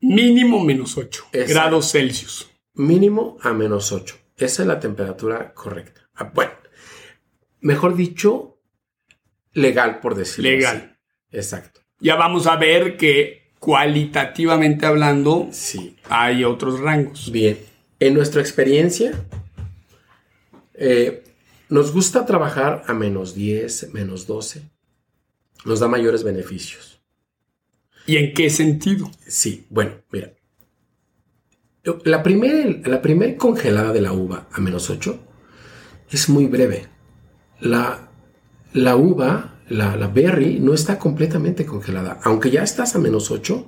[0.01, 2.51] Mínimo menos 8 grados Celsius.
[2.73, 4.17] Mínimo a menos 8.
[4.35, 6.09] Esa es la temperatura correcta.
[6.13, 6.51] Ah, bueno,
[7.61, 8.58] mejor dicho,
[9.53, 10.97] legal, por decirlo Legal.
[11.31, 11.81] Exacto.
[11.99, 15.97] Ya vamos a ver que cualitativamente hablando, sí.
[16.09, 17.31] hay otros rangos.
[17.31, 17.59] Bien.
[17.99, 19.11] En nuestra experiencia,
[20.73, 21.23] eh,
[21.67, 24.63] nos gusta trabajar a menos 10, menos 12.
[25.65, 27.01] Nos da mayores beneficios.
[28.07, 29.11] ¿Y en qué sentido?
[29.27, 30.33] Sí, bueno, mira.
[32.05, 35.19] La primera la primer congelada de la uva a menos 8
[36.09, 36.87] es muy breve.
[37.59, 38.08] La,
[38.73, 42.19] la uva, la, la, berry, no está completamente congelada.
[42.23, 43.67] Aunque ya estás a menos 8,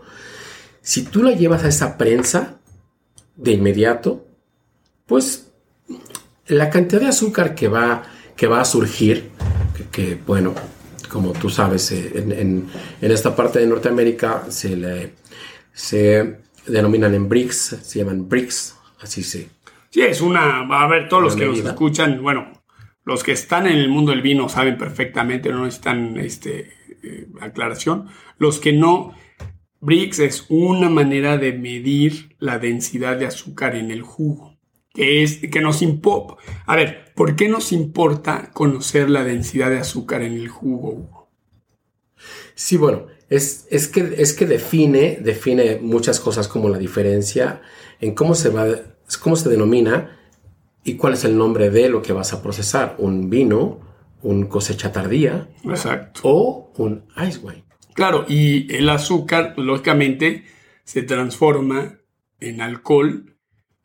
[0.82, 2.60] si tú la llevas a esa prensa
[3.36, 4.26] de inmediato,
[5.06, 5.52] pues
[6.48, 8.04] la cantidad de azúcar que va,
[8.36, 9.30] que va a surgir,
[9.92, 10.54] que, bueno,
[11.10, 12.68] como tú sabes, eh, en, en,
[13.02, 15.14] en, esta parte de Norteamérica se, le,
[15.74, 19.50] se denominan en bricks, se llaman bricks, así se.
[19.90, 20.62] Sí, es una.
[20.62, 22.61] A ver, todos los que nos escuchan, bueno,
[23.12, 26.72] los que están en el mundo del vino saben perfectamente, no necesitan este,
[27.04, 28.08] eh, aclaración.
[28.38, 29.14] Los que no,
[29.82, 34.58] Brix es una manera de medir la densidad de azúcar en el jugo.
[34.94, 36.36] Que es que nos importa.
[36.66, 41.28] A ver, ¿por qué nos importa conocer la densidad de azúcar en el jugo,
[42.56, 47.62] Sí, bueno, es, es, que, es que define, define muchas cosas como la diferencia
[48.00, 48.68] en cómo se va,
[49.22, 50.21] cómo se denomina
[50.84, 52.96] y cuál es el nombre de lo que vas a procesar.
[52.98, 53.80] Un vino,
[54.22, 55.50] un cosecha tardía.
[55.64, 56.22] Exacto.
[56.24, 57.64] O un ice wine.
[57.94, 60.46] Claro, y el azúcar, lógicamente,
[60.84, 62.00] se transforma
[62.40, 63.36] en alcohol.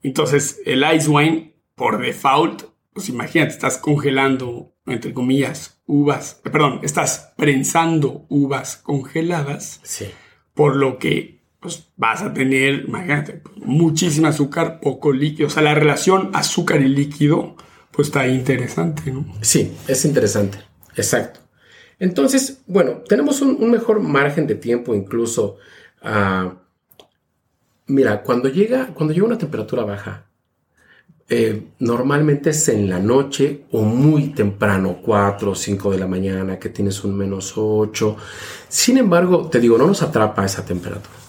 [0.02, 7.34] Entonces, el ice wine, por default, pues imagínate, estás congelando, entre comillas, uvas, perdón, estás
[7.36, 9.80] prensando uvas congeladas.
[9.82, 10.06] Sí.
[10.54, 11.35] Por lo que
[11.66, 12.86] pues vas a tener,
[13.56, 15.48] muchísimo azúcar, poco líquido.
[15.48, 17.56] O sea, la relación azúcar y líquido,
[17.90, 19.26] pues está interesante, ¿no?
[19.40, 20.58] Sí, es interesante,
[20.94, 21.40] exacto.
[21.98, 25.56] Entonces, bueno, tenemos un, mejor margen de tiempo incluso.
[26.04, 26.52] Uh,
[27.88, 30.26] mira, cuando llega, cuando llega una temperatura baja,
[31.28, 36.60] eh, normalmente es en la noche o muy temprano, 4 o 5 de la mañana,
[36.60, 38.16] que tienes un menos 8.
[38.68, 41.25] Sin embargo, te digo, no nos atrapa esa temperatura.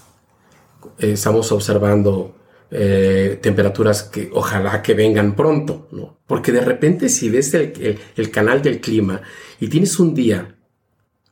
[1.00, 2.36] Eh, estamos observando
[2.72, 6.20] eh, temperaturas que ojalá que vengan pronto, ¿no?
[6.26, 9.22] Porque de repente si ves el, canal del clima
[9.60, 10.58] y tienes un día,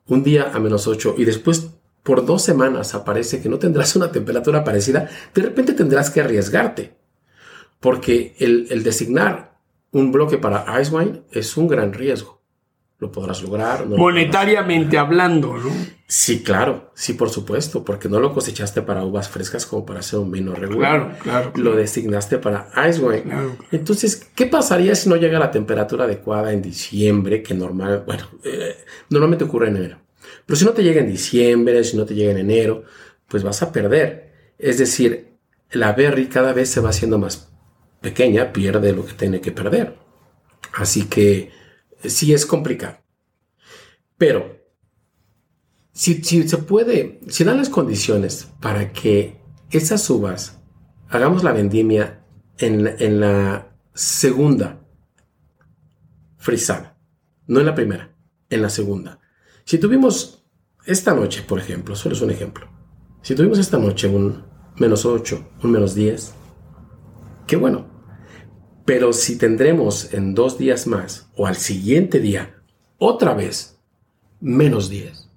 [0.07, 1.71] un día a menos 8 y después
[2.03, 6.95] por dos semanas aparece que no tendrás una temperatura parecida, de repente tendrás que arriesgarte.
[7.79, 9.59] Porque el, el designar
[9.91, 12.34] un bloque para Ice Wine es un gran riesgo
[12.99, 13.85] lo podrás lograr.
[13.87, 15.69] Monetariamente hablando, ¿no?
[16.07, 20.19] Sí, claro, sí, por supuesto, porque no lo cosechaste para uvas frescas como para hacer
[20.19, 21.17] un vino regular.
[21.21, 21.51] Claro, claro.
[21.55, 23.57] Lo designaste para ice wine.
[23.71, 28.23] Entonces, ¿qué pasaría si no llega a la temperatura adecuada en diciembre, que normal, bueno,
[28.43, 28.77] eh,
[29.09, 29.97] normalmente ocurre en enero?
[30.45, 32.83] Pero si no te llega en diciembre, si no te llega en enero,
[33.27, 34.53] pues vas a perder.
[34.57, 35.33] Es decir,
[35.71, 37.51] la berry cada vez se va haciendo más
[37.99, 39.95] pequeña, pierde lo que tiene que perder.
[40.73, 41.51] Así que
[42.03, 42.97] sí es complicado.
[44.17, 44.59] Pero
[45.91, 50.59] si, se puede, si dan las condiciones para que esas uvas
[51.09, 52.25] hagamos la vendimia
[52.57, 54.81] en, en la segunda
[56.37, 56.97] frisada,
[57.47, 58.15] no en la primera,
[58.49, 59.19] en la segunda.
[59.63, 60.45] Si tuvimos
[60.85, 62.69] esta noche, por ejemplo, solo es un ejemplo,
[63.21, 64.43] si tuvimos esta noche un
[64.77, 66.33] menos 8, un menos 10,
[67.47, 67.87] qué bueno,
[68.85, 72.55] pero si tendremos en dos días más o al siguiente día
[72.97, 73.77] otra vez
[74.39, 75.27] menos 10,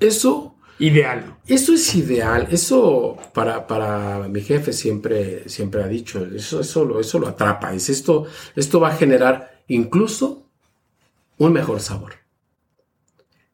[0.00, 0.48] eso...
[0.78, 1.36] Ideal.
[1.46, 2.48] Eso es ideal.
[2.50, 7.72] Eso para, para mi jefe siempre, siempre ha dicho, eso, eso, lo, eso lo atrapa.
[7.72, 8.26] Es esto,
[8.56, 10.48] esto va a generar incluso
[11.38, 12.14] un mejor sabor.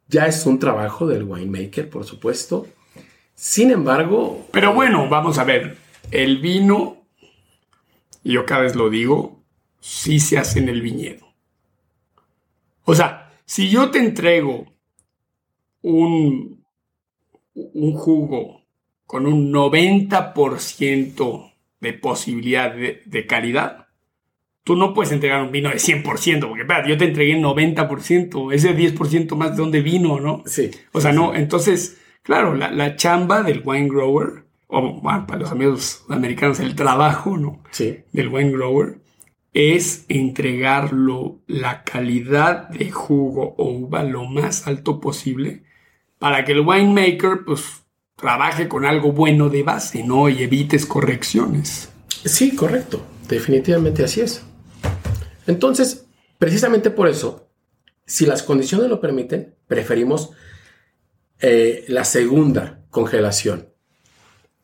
[0.07, 2.65] Ya es un trabajo del winemaker, por supuesto.
[3.35, 4.47] Sin embargo...
[4.51, 5.77] Pero bueno, vamos a ver.
[6.09, 6.98] El vino
[8.23, 9.43] y yo cada vez lo digo,
[9.79, 11.27] sí se hace en el viñedo.
[12.83, 14.65] O sea, si yo te entrego
[15.81, 16.63] un,
[17.53, 18.61] un jugo
[19.05, 23.87] con un 90% de posibilidad de, calidad,
[24.63, 28.75] tú no puedes entregar un vino de 100%, porque espérate, yo te entregué 90%, ese
[28.75, 30.43] 10% más de dónde vino, ¿no?
[30.45, 30.69] Sí.
[30.91, 35.51] O sea, no, entonces, claro, la, la chamba del wine grower, o bueno, para los
[35.51, 37.61] amigos americanos, el trabajo, ¿no?
[37.71, 38.03] Sí.
[38.13, 38.99] Del wine grower
[39.51, 45.63] es entregarlo la calidad de jugo o uva lo más alto posible
[46.19, 47.81] para que el winemaker pues
[48.15, 50.29] trabaje con algo bueno de base, ¿no?
[50.29, 51.89] Y evites correcciones.
[52.25, 53.01] Sí, correcto.
[53.27, 54.43] Definitivamente así es.
[55.47, 56.05] Entonces,
[56.37, 57.47] precisamente por eso,
[58.05, 60.31] si las condiciones lo permiten, preferimos
[61.39, 63.68] eh, la segunda congelación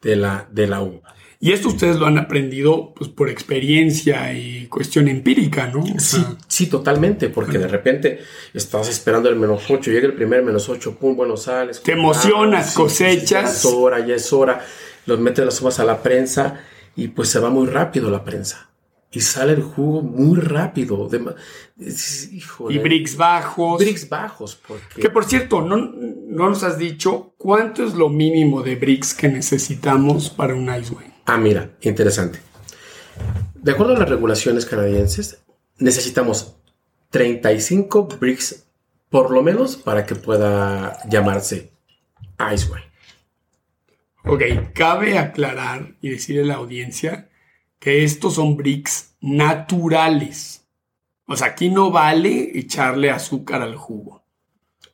[0.05, 1.15] de la, de la uva.
[1.39, 5.81] Y esto ustedes lo han aprendido pues, por experiencia y cuestión empírica, ¿no?
[5.81, 8.19] O Sí, sea, sí, totalmente, porque de repente
[8.53, 11.81] estás esperando el menos 8, llega el primer menos 8, pum, bueno, sales.
[11.81, 13.29] Te emocionas, sí, cosechas.
[13.29, 14.65] Ya es hora, ya es hora.
[15.05, 16.61] Los metes las uvas a la prensa
[16.95, 18.69] y pues se va muy rápido la prensa.
[19.15, 21.07] Y sale el jugo muy rápido.
[21.07, 21.35] De,
[22.33, 22.75] híjole.
[22.75, 23.79] y bricks bajos.
[23.79, 25.01] Bricks bajos, porque...
[25.01, 29.29] Que por cierto, no, no nos has dicho cuánto es lo mínimo de bricks que
[29.29, 31.13] necesitamos para un ice wine.
[31.27, 32.39] Ah, mira, interesante.
[33.55, 35.39] De acuerdo a las regulaciones canadienses,
[35.77, 36.57] necesitamos
[37.11, 38.65] 35 bricks
[39.09, 41.71] por lo menos para que pueda llamarse
[42.53, 42.91] Ice Wine.
[44.25, 47.29] Ok, cabe aclarar y decirle a la audiencia
[47.79, 50.65] que estos son bricks naturales.
[51.27, 54.23] O sea, aquí no vale echarle azúcar al jugo.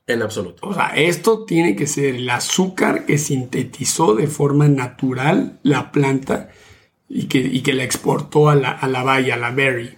[0.07, 0.67] En absoluto.
[0.67, 6.49] O sea, esto tiene que ser el azúcar que sintetizó de forma natural la planta
[7.07, 9.97] y que, y que la exportó a la, a la valla, a la berry.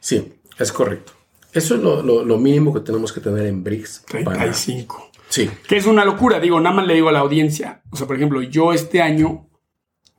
[0.00, 1.12] Sí, es correcto.
[1.52, 4.04] Eso es lo, lo- lo mínimo que tenemos que tener en bricks.
[4.24, 5.10] para- 35.
[5.30, 7.82] Sí, Que es una locura, digo, nada más le digo a la audiencia.
[7.90, 9.47] O sea, por ejemplo, yo este año,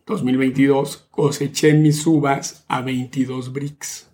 [0.09, 4.09] 2022, coseché mis uvas a 22 bricks.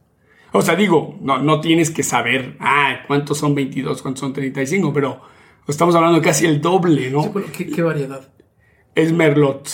[0.52, 4.94] O sea, digo, no, no tienes que saber, ah, cuántos son 22, cuántos son 35,
[4.94, 5.22] pero
[5.68, 7.24] estamos hablando de casi el doble, ¿no?
[7.24, 8.30] Sí, bueno, ¿qué, qué variedad?
[8.94, 9.68] Es Merlot.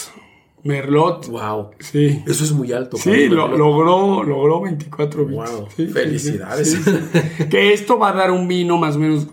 [0.64, 1.72] Merlot, Wow.
[1.80, 2.22] sí.
[2.28, 2.98] Eso es muy alto.
[2.98, 5.36] Sí, lo- logró, logró 24 bits.
[5.52, 6.72] Wow, Sí, felicidades.
[6.72, 7.46] sí, sí.
[7.50, 9.28] que esto va a dar un vino más o menos,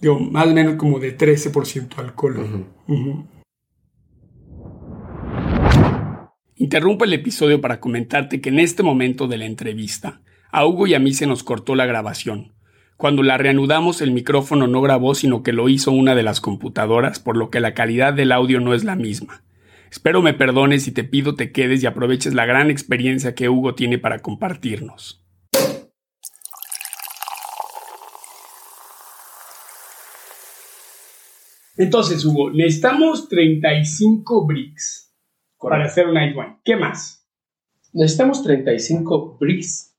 [0.00, 2.66] digo, más o menos como de 13% alcohol.
[6.58, 10.94] Interrumpo el episodio para comentarte que en este momento de la entrevista, a Hugo y
[10.94, 12.54] a mí se nos cortó la grabación.
[12.96, 17.20] Cuando la reanudamos el micrófono no grabó sino que lo hizo una de las computadoras,
[17.20, 19.44] por lo que la calidad del audio no es la misma.
[19.90, 23.74] Espero me perdones y te pido te quedes y aproveches la gran experiencia que Hugo
[23.74, 25.22] tiene para compartirnos.
[31.76, 35.05] Entonces, Hugo, necesitamos 35 bricks
[35.68, 36.60] para hacer un night wine.
[36.64, 37.26] ¿Qué más?
[37.92, 39.96] Necesitamos 35 bricks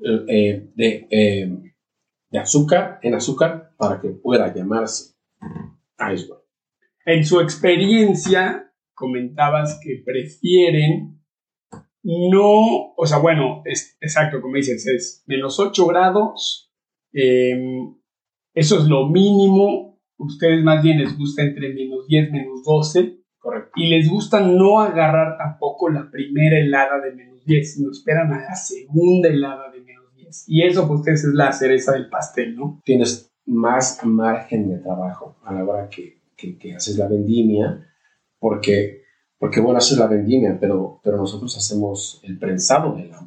[0.00, 1.72] eh, eh, de, eh,
[2.30, 5.14] de azúcar en azúcar para que pueda llamarse
[6.12, 6.42] Ice Wine.
[7.06, 11.20] En su experiencia, comentabas que prefieren
[12.02, 16.72] no, o sea, bueno, es, exacto, como dices, es menos 8 grados,
[17.12, 17.54] eh,
[18.54, 23.17] eso es lo mínimo, ustedes más bien les gusta entre menos 10, menos 12,
[23.50, 23.70] Correcto.
[23.76, 28.42] y les gusta no agarrar tampoco la primera helada de menos 10, sino esperan a
[28.44, 30.44] la segunda helada de menos 10.
[30.48, 32.80] Y eso, pues, es la cereza del pastel, ¿no?
[32.84, 37.86] Tienes más margen de trabajo a la hora que, que- que haces la vendimia,
[38.38, 39.02] porque,
[39.38, 43.26] porque bueno, haces la vendimia, pero, pero nosotros hacemos el prensado de la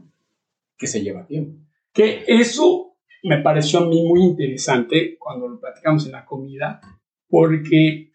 [0.78, 1.58] que se lleva tiempo.
[1.94, 6.80] Que eso me pareció a mí muy interesante cuando lo platicamos en la comida,
[7.28, 8.11] porque,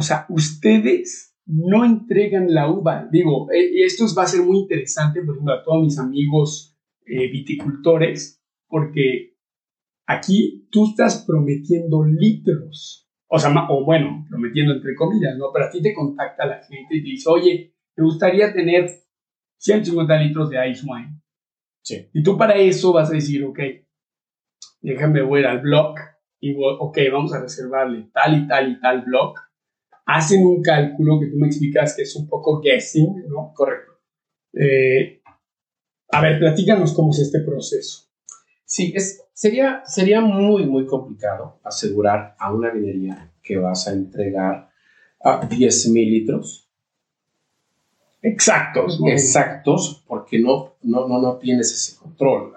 [0.00, 3.06] o sea, ustedes no entregan la uva.
[3.12, 6.74] Digo, eh, y esto va a ser muy interesante, por ejemplo, a todos mis amigos
[7.04, 9.36] eh, viticultores, porque
[10.06, 13.10] aquí tú estás prometiendo litros.
[13.28, 15.52] O sea, o bueno, prometiendo entre comillas, ¿no?
[15.52, 18.88] Pero a ti te contacta la gente y te dice, oye, me gustaría tener
[19.58, 21.20] 150 litros de ice wine.
[21.82, 22.08] Sí.
[22.14, 23.58] Y tú para eso vas a decir, ok,
[24.80, 25.96] déjame voy al blog
[26.40, 29.34] y ok, vamos a reservarle tal y tal y tal blog.
[30.14, 33.52] Hacen un cálculo que tú me explicas que es un poco guessing, ¿no?
[33.54, 33.92] Correcto.
[34.52, 35.20] Eh,
[36.10, 38.08] a ver, platícanos cómo es este proceso.
[38.64, 44.70] Sí, es, sería, sería muy, muy complicado asegurar a una vinería que vas a entregar
[45.22, 46.70] a 10 mil litros
[48.22, 49.08] Exactos, ¿no?
[49.08, 52.52] exactos porque no, no, no, no tienes ese control.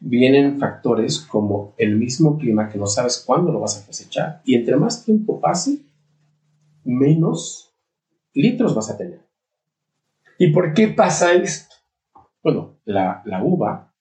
[0.00, 4.56] Vienen factores como el mismo clima que no sabes cuándo lo vas a cosechar y
[4.56, 5.78] entre más tiempo pase,
[6.84, 7.74] menos
[8.34, 9.20] litros vas a tener.
[10.38, 11.72] ¿Y por qué pasa esto?
[12.42, 13.94] bueno, la, la uva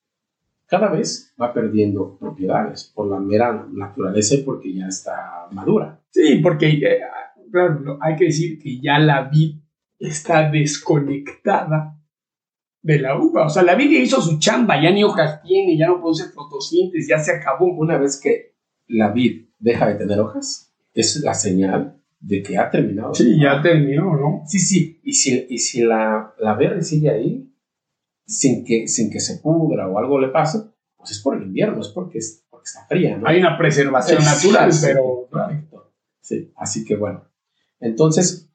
[0.65, 6.01] cada vez va perdiendo propiedades por la mera naturaleza y porque ya está madura.
[6.09, 7.01] Sí, porque, eh,
[7.51, 9.57] claro, hay que decir que ya la vid
[9.99, 11.99] está desconectada
[12.81, 13.47] de la uva.
[13.47, 16.29] O sea, la vid ya hizo su chamba, ya ni hojas tiene, ya no produce
[16.29, 17.65] fotosíntesis, ya se acabó.
[17.65, 18.55] Una vez que
[18.87, 23.13] la vid deja de tener hojas, es la señal de que ha terminado.
[23.13, 24.43] Sí, ya terminó, ¿no?
[24.45, 25.01] Sí, sí.
[25.03, 27.51] Y si, y si la, la verde sigue ahí,
[28.25, 30.59] sin que, sin que se pudra o algo le pase,
[30.95, 33.27] pues es por el invierno, es porque, es, porque está fría, ¿no?
[33.27, 35.27] Hay una preservación natural, pero...
[35.29, 35.93] Correcto.
[36.21, 37.25] Sí, así que bueno.
[37.79, 38.49] Entonces,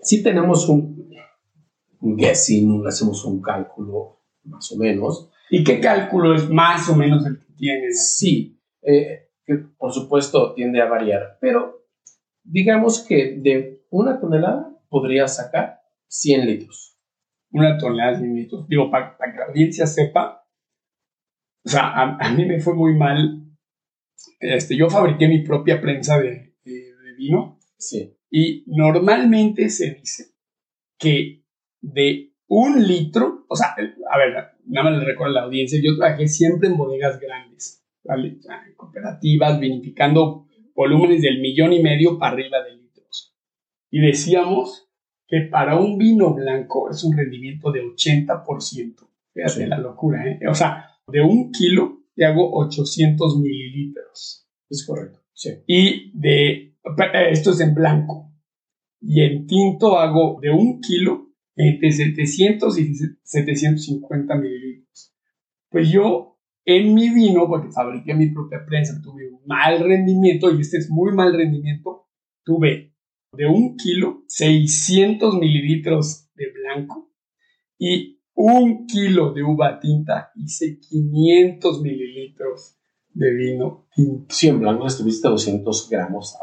[0.00, 1.10] si tenemos un,
[2.00, 5.30] un guessing, hacemos un cálculo más o menos.
[5.50, 8.16] ¿Y qué cálculo es más o menos el que tienes?
[8.16, 11.83] Sí, eh, que por supuesto tiende a variar, pero
[12.44, 16.94] digamos que de una tonelada podría sacar 100 litros
[17.54, 18.68] una tonelada de litros.
[18.68, 20.44] Digo, para, que la audiencia sepa,
[21.64, 23.42] o sea, a, mí me fue muy mal.
[24.40, 26.54] Este, yo fabriqué mi propia prensa de,
[27.16, 27.60] vino.
[27.78, 28.16] Sí.
[28.28, 30.34] Y normalmente se dice
[30.98, 31.44] que
[31.80, 34.34] de un litro, o sea, a ver,
[34.66, 38.38] nada más le recuerdo a la audiencia, yo trabajé siempre en bodegas grandes, ¿vale?
[38.76, 43.34] Cooperativas, vinificando volúmenes del millón y medio para arriba de litros.
[43.90, 44.88] Y decíamos
[45.26, 49.08] que para un vino blanco es un rendimiento de 80%.
[49.32, 50.40] Fíjate la locura, ¿eh?
[50.48, 54.46] O sea, de un kilo te hago 800 mililitros.
[54.70, 55.20] Es correcto.
[55.32, 55.50] Sí.
[55.66, 56.76] Y de,
[57.30, 58.32] esto es en blanco.
[59.00, 65.14] Y en tinto hago de un kilo entre 700 y 750 mililitros.
[65.68, 66.33] Pues yo
[66.64, 70.90] en mi vino, porque fabriqué mi propia prensa, tuve un mal rendimiento y este es
[70.90, 72.06] muy mal rendimiento,
[72.42, 72.94] tuve
[73.32, 77.12] de un kilo, 600 mililitros de blanco
[77.78, 82.78] y un kilo de uva tinta, hice 500 mililitros
[83.12, 84.26] de vino tinto.
[84.34, 86.36] Sí, en blanco estuviste 200 gramos,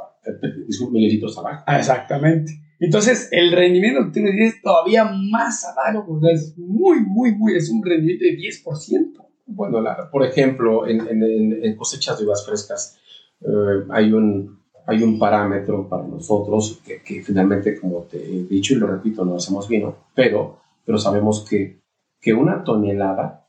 [0.91, 1.63] mililitros abajo.
[1.67, 2.53] Ah, exactamente.
[2.80, 7.84] Entonces, el rendimiento que tienes es todavía más abajo, es muy, muy, muy, es un
[7.84, 9.30] rendimiento de 10%.
[9.54, 12.97] Bueno, por ejemplo, en, cosechas de uvas frescas
[13.41, 18.78] eh, hay un hay un parámetro para nosotros que, finalmente, como te he dicho y
[18.78, 21.80] lo repito, no hacemos vino, pero, pero sabemos que,
[22.20, 23.47] que una tonelada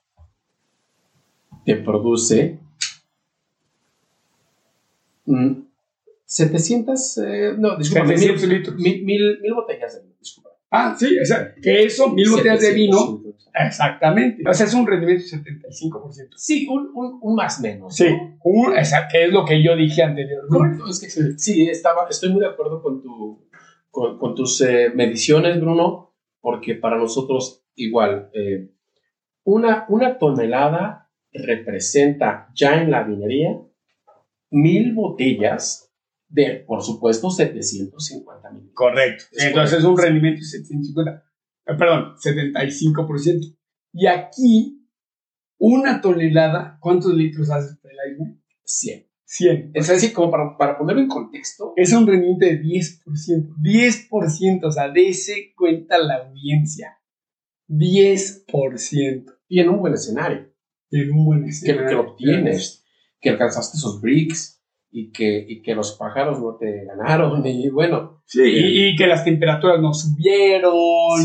[1.65, 2.59] te produce
[6.25, 8.05] 700, mm, eh, no, disculpa.
[8.77, 10.51] Mil, mil, botellas de vino, disculpa.
[10.75, 13.23] Ah, sí, o sea, que eso, mil botellas de vino,
[13.55, 14.43] Exactamente.
[14.49, 16.31] O sea, es un rendimiento de 75%.
[16.37, 17.95] Sí, un, un, un más menos.
[17.95, 18.07] Sí,
[18.43, 18.73] un,
[19.11, 20.57] que es lo que yo dije anteriormente.
[20.57, 23.47] Correcto, es que sí, estaba, estoy muy de acuerdo con, tu,
[23.91, 28.70] con, con tus eh, mediciones, Bruno, porque para nosotros igual, eh,
[29.45, 33.59] una, una tonelada representa ya en la vinería
[34.51, 35.91] mil botellas
[36.33, 38.72] de, por supuesto, 750 mil.
[38.72, 39.24] Correcto.
[39.33, 41.24] Entonces es un rendimiento de 750.
[41.66, 43.57] Eh, perdón, 75%.
[43.93, 44.89] Y aquí,
[45.59, 48.39] una tonelada, ¿cuántos litros hace el aire?
[48.64, 49.07] 100.
[49.24, 49.70] 100.
[49.74, 51.74] Es así, como para, para, ponerlo en contexto.
[51.76, 53.55] Es un rendimiento de 10%.
[53.61, 56.99] 10%, o sea, dése cuenta la audiencia.
[57.68, 59.39] 10%.
[59.49, 60.51] Y en un buen escenario.
[60.91, 61.83] En un buen escenario.
[61.83, 62.87] Que, que obtienes,
[63.20, 64.62] que alcanzaste esos bricks,
[64.95, 68.22] y que, y que los pájaros no te ganaron y bueno.
[68.26, 70.74] Sí, y, eh, que las temperaturas no subieron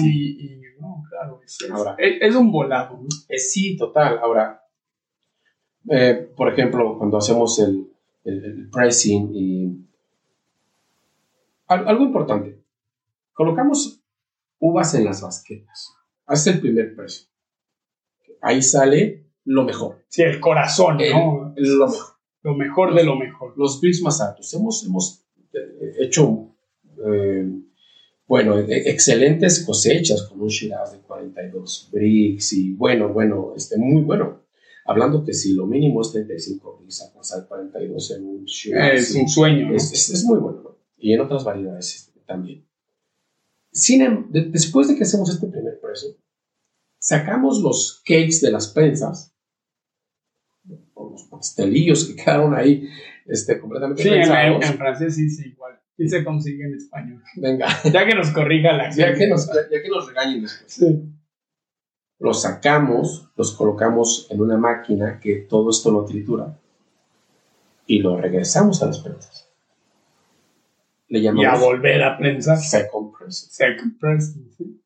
[0.03, 2.99] y, no, claro, es, ahora, es, un volado.
[3.28, 4.20] Es, sí, total.
[4.20, 4.63] Ahora,
[5.89, 7.91] eh, por ejemplo, cuando hacemos el,
[8.24, 9.84] el, pricing y...
[11.68, 12.61] Algo importante,
[13.34, 14.01] colocamos
[14.59, 15.93] uvas en las basquetas.
[16.26, 17.28] Hace el primer precio.
[18.41, 20.05] Ahí sale lo mejor.
[20.07, 21.53] Sí, el corazón, ¿no?
[21.57, 23.54] Lo mejor lo mejor de lo mejor.
[23.58, 24.54] Los bricks más altos.
[24.54, 26.56] Hemos, hemos eh, hecho,
[27.06, 27.50] eh,
[28.28, 34.04] bueno, e, excelentes cosechas con un Shiraz de 42 bricks y bueno, bueno, este, muy
[34.04, 34.46] bueno.
[34.86, 38.94] Hablando que si lo mínimo es 35 bricks, alcanzar 42 en un Shiraz.
[38.94, 39.76] Es un sueño.
[39.76, 40.78] Es, es, muy bueno.
[40.98, 42.66] Y en otras variedades este, también.
[43.72, 46.10] Sin, em, después de que hacemos este primer precio,
[46.98, 49.37] sacamos los cakes de las prensas
[51.18, 52.88] los pastelillos que quedaron ahí
[53.26, 55.80] este, completamente Sí, en, francés sí, sí, igual.
[55.97, 57.24] Y se consigue en español.
[57.36, 57.68] Venga.
[57.91, 60.72] Ya que nos corrija la ya que nos, ya que nos regañen después.
[60.72, 61.03] Sí.
[62.20, 66.57] Los sacamos, los colocamos en una máquina que todo esto lo tritura
[67.86, 69.49] y lo regresamos a las prensas.
[71.07, 71.43] Le llamamos.
[71.43, 72.57] Y a volver a prensar.
[72.57, 73.49] Second pressing.
[73.49, 74.82] Second pressing, sí.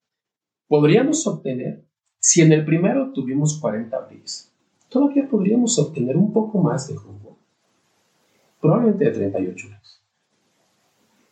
[0.67, 1.83] Podríamos obtener
[2.19, 4.50] Si en el primero tuvimos 40 bricks,
[4.91, 7.37] todavía podríamos obtener un poco más de jugo.
[8.59, 10.01] Probablemente de 38 bricks.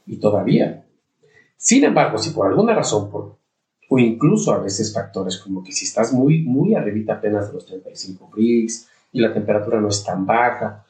[0.08, 0.86] Y todavía.
[1.58, 3.36] Sin embargo, si por alguna razón, por,
[3.90, 7.66] o incluso a veces factores como que si estás muy, muy arribita apenas de los
[7.66, 10.86] 35 bricks y la temperatura no es tan baja,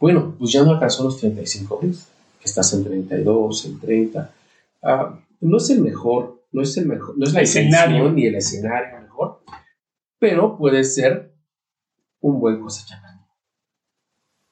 [0.00, 2.08] bueno, pues ya no alcanzó los 35 bricks,
[2.42, 4.30] estás en 32, en 30.
[4.82, 8.34] Ah, no es el mejor, no es el mejor, no es la escenario ni el
[8.34, 9.40] escenario mejor,
[10.18, 11.37] pero puede ser
[12.20, 13.26] un buen cosechamiento.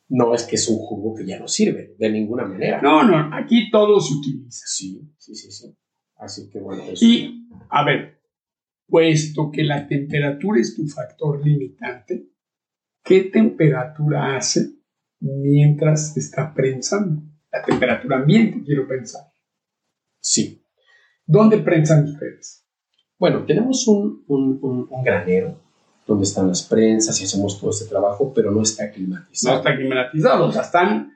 [0.09, 2.81] No es que es un jugo que ya no sirve, de ninguna manera.
[2.81, 4.65] No, no, aquí todo se utiliza.
[4.67, 5.77] Sí, sí, sí, sí.
[6.17, 6.85] Así que bueno.
[7.01, 8.21] Y, a ver,
[8.87, 12.29] puesto que la temperatura es tu factor limitante,
[13.03, 14.77] ¿qué temperatura hace
[15.21, 17.23] mientras está prensando?
[17.51, 19.23] La temperatura ambiente, quiero pensar.
[20.21, 20.63] Sí.
[21.25, 22.65] ¿Dónde prensan ustedes?
[23.19, 25.66] Bueno, tenemos un, un, granero
[26.07, 29.57] donde están las prensas y hacemos todo este trabajo, pero no está climatizado.
[29.57, 31.13] No está climatizado, o sea, están,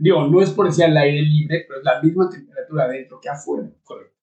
[0.00, 3.30] digo, no es por decir al aire libre, pero es la misma temperatura adentro que
[3.30, 3.70] afuera.
[3.82, 4.14] Correcto.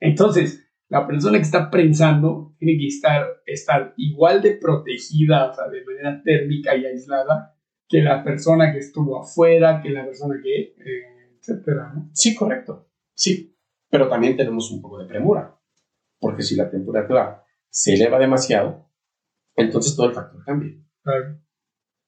[0.00, 5.68] Entonces, la persona que está prensando tiene que estar, estar igual de protegida, o sea,
[5.68, 7.54] de manera térmica y aislada,
[7.88, 12.10] que la persona que estuvo afuera, que la persona que, eh, etcétera, ¿no?
[12.12, 12.88] Sí, correcto.
[13.14, 13.54] Sí,
[13.90, 15.56] pero también tenemos un poco de premura,
[16.18, 18.85] porque si la temperatura se eleva demasiado,
[19.56, 20.74] entonces todo el factor cambia.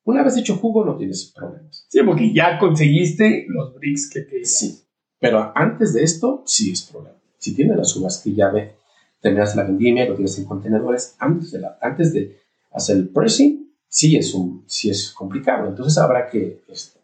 [0.04, 1.86] Una vez hecho jugo no tienes problemas.
[1.88, 4.44] Sí, porque ya conseguiste los bricks que te...
[4.44, 4.82] Sí,
[5.18, 7.18] pero antes de esto sí es problema.
[7.38, 8.74] Si tienes las uvas que ya ve,
[9.20, 12.38] terminas la vendimia, lo tienes en contenedores, antes de, la, antes de
[12.72, 15.68] hacer el pressing, sí es, un, sí es complicado.
[15.68, 16.98] Entonces habrá que este,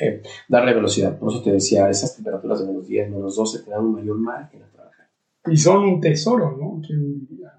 [0.00, 1.18] eh, darle velocidad.
[1.18, 4.18] Por eso te decía, esas temperaturas de menos 10, menos 12 te dan un mayor
[4.18, 4.62] margen.
[5.46, 6.80] Y son un tesoro, ¿no?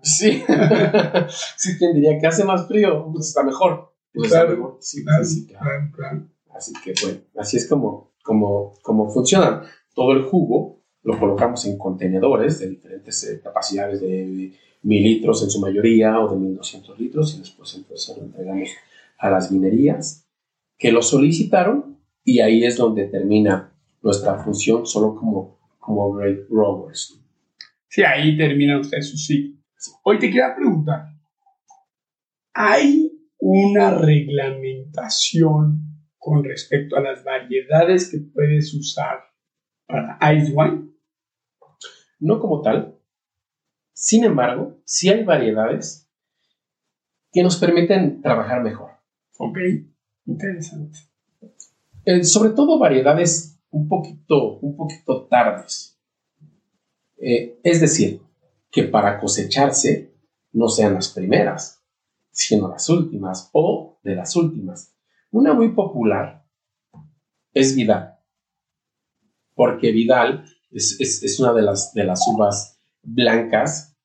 [0.01, 0.43] Sí.
[1.57, 3.93] sí, quien diría que hace más frío, pues está mejor.
[4.13, 4.77] Pues está mejor.
[4.81, 6.27] Sí, sí, claro.
[6.55, 9.61] Así que bueno, así es como, como, como funciona.
[9.93, 15.49] Todo el jugo lo colocamos en contenedores de diferentes eh, capacidades de mil litros en
[15.49, 18.69] su mayoría o de 1200 litros y después entonces lo entregamos
[19.17, 20.25] a las minerías
[20.77, 27.19] que lo solicitaron y ahí es donde termina nuestra función solo como, como great growers.
[27.95, 29.57] Sí, ahí termina usted su sí.
[30.03, 31.13] Hoy te quiero preguntar,
[32.53, 35.79] ¿hay una reglamentación
[36.17, 39.19] con respecto a las variedades que puedes usar
[39.87, 40.89] para ice wine?
[42.19, 42.99] No como tal.
[43.93, 46.11] Sin embargo, sí hay variedades
[47.31, 48.91] que nos permiten trabajar mejor.
[49.37, 49.57] Ok,
[50.25, 50.99] interesante.
[52.03, 55.94] Eh, sobre todo variedades un poquito, un poquito tardes.
[57.17, 58.21] Eh, es decir,
[58.71, 60.13] que para cosecharse
[60.51, 61.81] no sean las primeras,
[62.31, 64.93] sino las últimas o de las últimas.
[65.31, 66.45] Una muy popular
[67.53, 68.19] es Vidal,
[69.53, 73.95] porque Vidal es, una de las, de las uvas blancas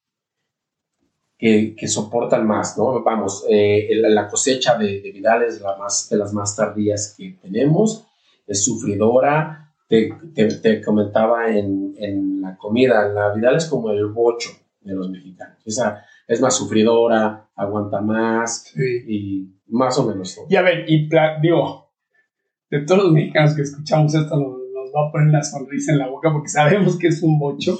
[1.36, 3.02] que, soportan más, ¿no?
[3.02, 8.06] Vamos, eh, la cosecha de, Vidal es la más, de las más tardías que tenemos,
[8.46, 9.59] es sufridora,
[9.90, 15.10] te, te, comentaba en, en, la comida, la Vidal es como el bocho de los
[15.10, 21.08] mexicanos, Esa es más sufridora, aguanta más y más o menos Y a ver, y
[21.42, 21.90] digo,
[22.70, 25.98] de todos los mexicanos que escuchamos esto nos, nos va a poner una sonrisa en
[25.98, 27.76] la boca porque sabemos que es un bocho.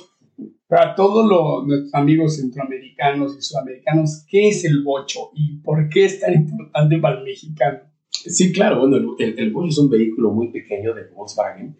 [0.66, 6.06] Para todos los, nuestros amigos centroamericanos y sudamericanos, ¿qué es el bocho y por qué
[6.06, 7.89] es tan importante para el mexicano?
[8.10, 11.76] Sí, claro, bueno, el, el, bocho es un vehículo muy pequeño de Volkswagen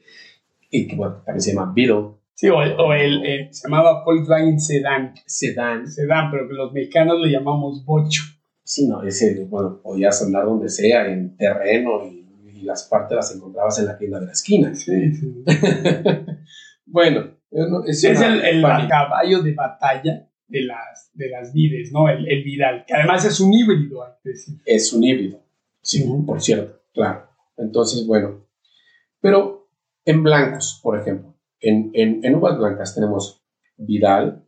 [0.70, 2.14] y que bueno, también se llama Beetle.
[2.34, 5.14] Sí, o, el, se llamaba Volkswagen Sedan.
[5.26, 5.86] Sedan.
[5.86, 8.22] Sedan, pero que los mexicanos le llamamos bocho.
[8.62, 13.34] Sí, no, ese, bueno, podías andar donde sea, en terreno y, y las partes las
[13.34, 14.74] encontrabas en la tienda de la esquina.
[14.74, 15.44] Sí, sí.
[16.86, 17.40] bueno,
[17.86, 22.08] es, el, caballo de batalla de las, de las vides, ¿no?
[22.08, 24.04] El, Vidal, que además es un híbrido.
[24.64, 25.42] Es un híbrido,
[25.82, 27.28] sí, por cierto, claro.
[27.56, 28.46] Entonces, bueno,
[29.20, 29.68] pero
[30.04, 33.44] en blancos, por ejemplo, en, en, uvas blancas tenemos
[33.76, 34.46] Vidal,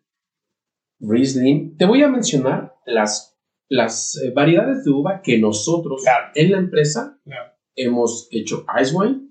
[0.99, 1.77] Riesling.
[1.77, 6.05] Te voy a mencionar las, las eh, variedades de uva que nosotros
[6.35, 7.21] en la empresa
[7.75, 9.29] hemos hecho ice wine,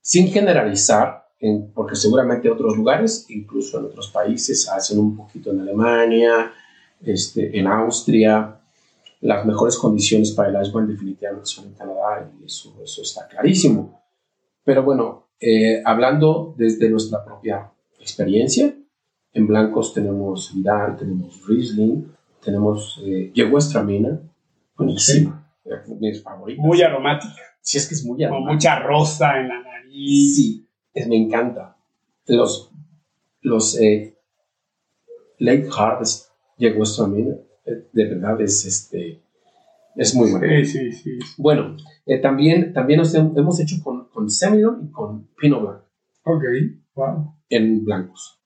[0.00, 1.26] sin generalizar,
[1.74, 6.52] porque seguramente en otros lugares, incluso en otros países, hacen un poquito en Alemania,
[7.02, 8.59] este, en Austria.
[9.20, 14.02] Las mejores condiciones para el iceberg definitivamente son en Canadá y eso, eso está clarísimo.
[14.64, 18.74] Pero bueno, eh, hablando desde nuestra propia experiencia,
[19.32, 22.04] en blancos tenemos Vidal, tenemos Riesling,
[22.42, 23.32] tenemos eh,
[23.84, 24.20] Mina,
[24.76, 25.52] buenísima,
[26.00, 26.64] mis favoritas.
[26.64, 27.34] Muy aromática.
[27.60, 28.46] Sí, es que es muy aromática.
[28.46, 30.34] Con mucha rosa en la nariz.
[30.34, 31.76] Sí, es, me encanta.
[32.26, 32.70] Los,
[33.42, 34.16] los eh,
[35.38, 39.22] Lake Harvest Mina, eh, de verdad es este
[39.96, 40.46] es muy bueno.
[40.64, 41.18] Sí, sí, sí.
[41.36, 43.02] Bueno, eh, también, también
[43.36, 45.80] hemos hecho con, con Semillon y con Pinot Blanc.
[46.24, 46.42] Ok,
[46.94, 47.34] wow.
[47.48, 48.40] En blancos.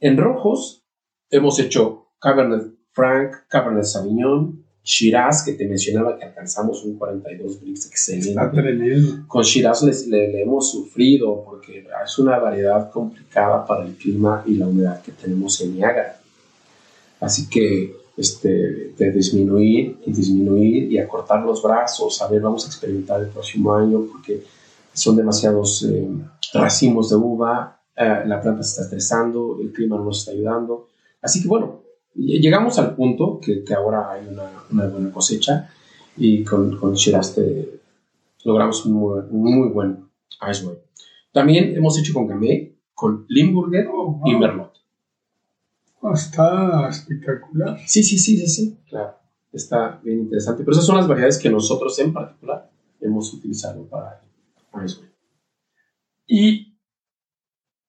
[0.00, 0.84] En rojos
[1.30, 7.86] hemos hecho Cabernet Franc, Cabernet Sauvignon, Shiraz, que te mencionaba que alcanzamos un 42 Brix
[7.86, 8.30] excelente.
[8.30, 9.26] Está tremendo.
[9.26, 14.66] Con Shiraz le, hemos sufrido porque es una variedad complicada para el clima y la
[14.66, 16.20] humedad que tenemos en Niagara.
[17.20, 22.68] Así que este, de disminuir y disminuir y acortar los brazos, a ver, vamos a
[22.68, 24.42] experimentar el próximo año porque
[24.92, 26.08] son demasiados eh,
[26.54, 30.88] racimos de uva, eh, la planta se está estresando, el clima no nos está ayudando.
[31.20, 31.82] Así que bueno,
[32.14, 35.70] llegamos al punto que, que ahora hay una, una, buena cosecha
[36.16, 37.36] y con, con Shiraz
[38.44, 40.08] logramos un muy, muy buen
[40.50, 40.78] ice wine.
[41.32, 43.88] También hemos hecho con Gamay, con Limburger
[44.24, 44.72] y Merlot.
[46.14, 47.78] Está espectacular.
[47.86, 49.18] Sí, sí, sí, sí, sí, claro.
[49.52, 50.62] Está bien interesante.
[50.62, 54.22] Pero esas son las variedades que nosotros en particular hemos utilizado para,
[54.84, 55.02] eso.
[56.26, 56.78] Y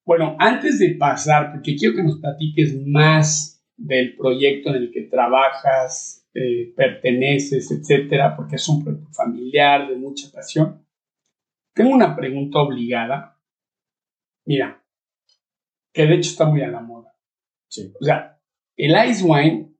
[0.05, 5.01] bueno, antes de pasar, porque quiero que nos platiques más del proyecto en el que
[5.03, 10.85] trabajas, eh, perteneces, etcétera, porque es un proyecto familiar de mucha pasión.
[11.73, 13.37] Tengo una pregunta obligada.
[14.45, 14.83] Mira,
[15.93, 16.96] que de hecho está muy a la moda.
[17.99, 18.39] O sea,
[18.75, 19.75] el ice wine,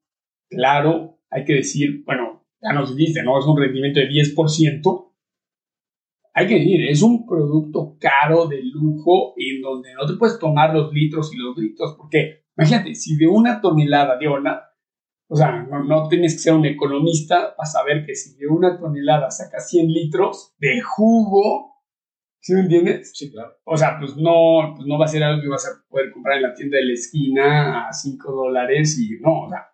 [0.50, 3.40] claro, hay que decir, bueno, ya nos dice, ¿no?
[3.40, 5.14] Es un rendimiento de 10%.
[6.34, 10.74] Hay que decir, es un producto caro de lujo en donde no te puedes tomar
[10.74, 14.62] los litros y los litros, porque imagínate, si de una tonelada, de una,
[15.30, 18.78] o sea, no, no, tienes que ser un economista para saber que si de una
[18.80, 21.77] tonelada sacas 100 litros de jugo,
[22.48, 23.12] ¿Sí me entiendes?
[23.14, 23.58] Sí, claro.
[23.66, 26.38] O sea, pues no, pues no va a ser algo que vas a poder comprar
[26.38, 29.68] en la tienda de la esquina a 5 dólares y no, o sea.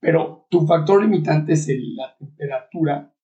[0.00, 3.14] Pero tu factor limitante es la temperatura.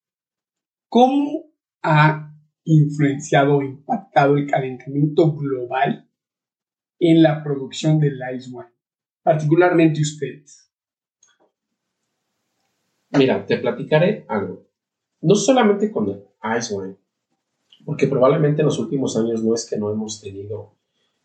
[0.91, 2.35] ¿Cómo ha
[2.65, 6.11] influenciado o impactado el calentamiento global
[6.99, 8.75] en la producción del ice wine?
[9.23, 10.71] Particularmente ustedes.
[13.09, 14.69] Mira, te platicaré algo.
[15.23, 16.27] No solamente con el
[16.59, 16.99] ice wine,
[17.85, 20.73] porque probablemente en los últimos años no es que no hemos tenido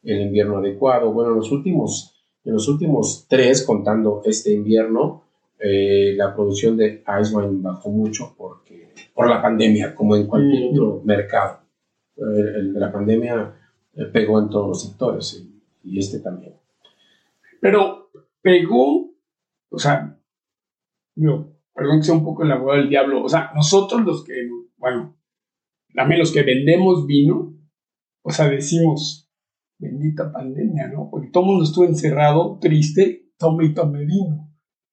[0.03, 1.11] el invierno adecuado.
[1.11, 5.23] Bueno, en los últimos, en los últimos tres, contando este invierno,
[5.59, 10.71] eh, la producción de ice wine bajó mucho porque, por la pandemia, como en cualquier
[10.71, 11.59] otro mercado.
[12.15, 13.55] la pandemia
[13.95, 16.53] eh, pegó en todos los sectores y, y este también.
[17.59, 18.09] Pero
[18.41, 19.11] pegó,
[19.69, 20.17] o sea,
[21.15, 24.49] yo, perdón que sea un poco el abogado del diablo, o sea, nosotros los que,
[24.77, 25.18] bueno,
[25.99, 27.57] también los que vendemos vino,
[28.21, 29.29] o sea, decimos,
[29.77, 31.09] bendita pandemia, ¿no?
[31.11, 34.49] Porque todo el mundo estuvo encerrado, triste, tome y tome vino.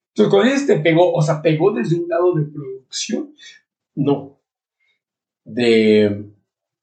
[0.09, 3.33] Entonces, con este pegó, o sea, pegó desde un lado de producción.
[3.95, 4.41] No,
[5.45, 6.33] de,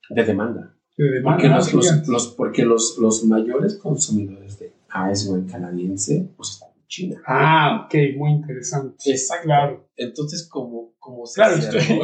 [0.09, 0.74] de demanda.
[0.95, 1.43] De demanda.
[1.43, 4.71] Porque, los, los, porque los, los mayores consumidores de
[5.11, 6.63] Iceberg canadiense, pues
[6.93, 7.21] China.
[7.25, 8.95] Ah, ok, muy interesante.
[9.09, 9.45] Exacto.
[9.45, 9.89] Claro.
[9.95, 11.55] Entonces, como, como se Claro,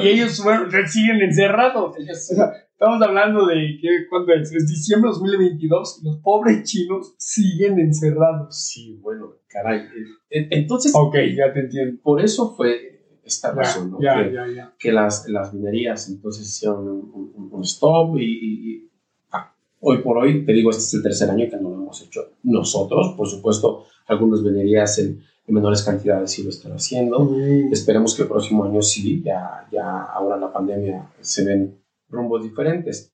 [0.04, 0.42] y ellos
[0.88, 1.96] siguen encerrados.
[1.98, 4.52] estamos hablando de, ¿qué, ¿cuándo es?
[4.52, 8.68] Es diciembre de 2022 y los pobres chinos siguen encerrados.
[8.68, 9.84] Sí, bueno, caray.
[10.30, 12.02] Entonces, ok, ya te entiendo.
[12.02, 14.02] Por eso fue esta razón, ¿no?
[14.02, 18.90] Ya, que, ya, que las, las minerías entonces hicieron un, un, stop y,
[19.32, 22.02] ah, hoy por hoy, te digo, este es el tercer año que no lo hemos
[22.02, 27.22] hecho nosotros, por supuesto algunos venerías en, menores cantidades sí lo están haciendo.
[27.22, 27.74] Mm.
[27.74, 31.76] Esperemos que el próximo año sí, ya, ya ahora la pandemia se ven
[32.08, 33.12] rumbos diferentes.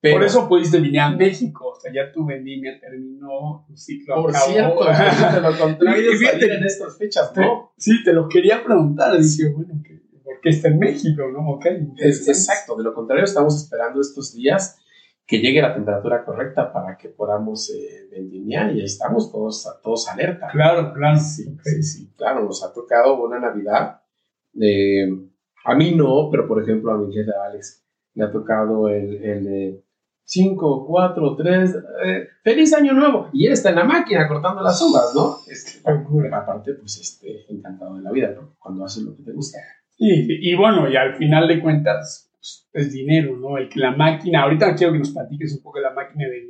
[0.00, 4.34] Por eso pudiste venir a México, o sea, ya tu vendimia terminó, tu ciclo Por
[4.34, 4.84] cierto,
[5.34, 7.72] de lo contrario, en estas fechas, ¿no?
[7.76, 9.82] sí, te lo quería preguntar, dije, bueno,
[10.22, 11.50] ¿por qué está en México, no?
[11.54, 14.78] Okay, es, exacto, de lo contrario, estamos esperando estos días
[15.26, 20.08] que llegue la temperatura correcta para que podamos eh, vendimiar y ahí estamos todos, todos
[20.08, 20.48] alerta.
[20.52, 21.18] Claro, claro.
[21.18, 24.00] Sí, sí, sí, claro, nos ha tocado una Navidad.
[24.60, 25.08] Eh,
[25.64, 29.84] a mí no, pero por ejemplo a mi jefe Alex le ha tocado el, el
[30.22, 31.76] 5, 4, 3,
[32.42, 33.28] feliz año nuevo.
[33.32, 35.38] Y él está en la máquina cortando las uvas, ¿no?
[35.48, 35.80] Este,
[36.32, 38.54] aparte, pues este, encantado de la vida, ¿no?
[38.58, 39.58] Cuando haces lo que te gusta.
[39.98, 42.25] Y, y bueno, y al final de cuentas,
[42.72, 43.58] es dinero, ¿no?
[43.58, 46.46] El que la máquina, ahorita quiero que nos platiques un poco de la máquina de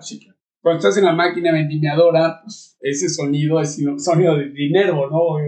[0.00, 0.20] Sí,
[0.60, 5.38] cuando estás en la máquina vendimiadora, pues ese sonido es sonido de dinero, ¿no?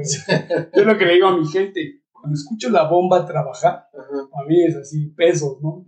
[0.77, 4.65] Yo lo que le digo a mi gente, cuando escucho la bomba trabajar, a mí
[4.65, 5.85] es así, pesos, ¿no?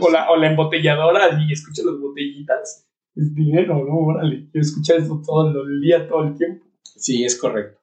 [0.00, 3.94] o, la, o, la, embotelladora y escucho las botellitas, es dinero, ¿no?
[3.98, 6.66] Órale, yo escucho eso todo el día, todo el tiempo.
[6.82, 7.80] Sí, es correcto.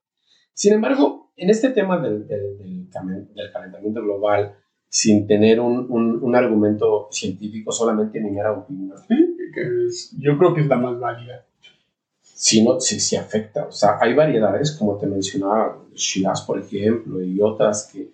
[0.53, 4.55] Sin embargo, en este tema del, del, del calentamiento global,
[4.93, 8.97] sin tener un, un, argumento científico, solamente ni era opinión.
[10.19, 11.45] yo creo que es la más válida.
[12.21, 13.67] Si no, si, si afecta.
[13.67, 18.11] O sea, hay variedades, como te mencionaba, Shiraz, por ejemplo, y otras que,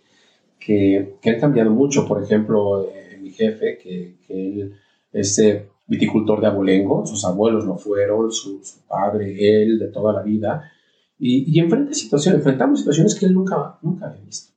[0.60, 2.08] que, que han cambiado mucho.
[2.08, 4.76] Por ejemplo, eh, mi jefe, que, que él
[5.12, 10.14] es eh, viticultor de abolengo, sus abuelos lo fueron, su, su padre, él, de toda
[10.14, 10.72] la vida,
[11.18, 14.57] y, y enfrenta situaciones, enfrentamos situaciones que él nunca, nunca había visto.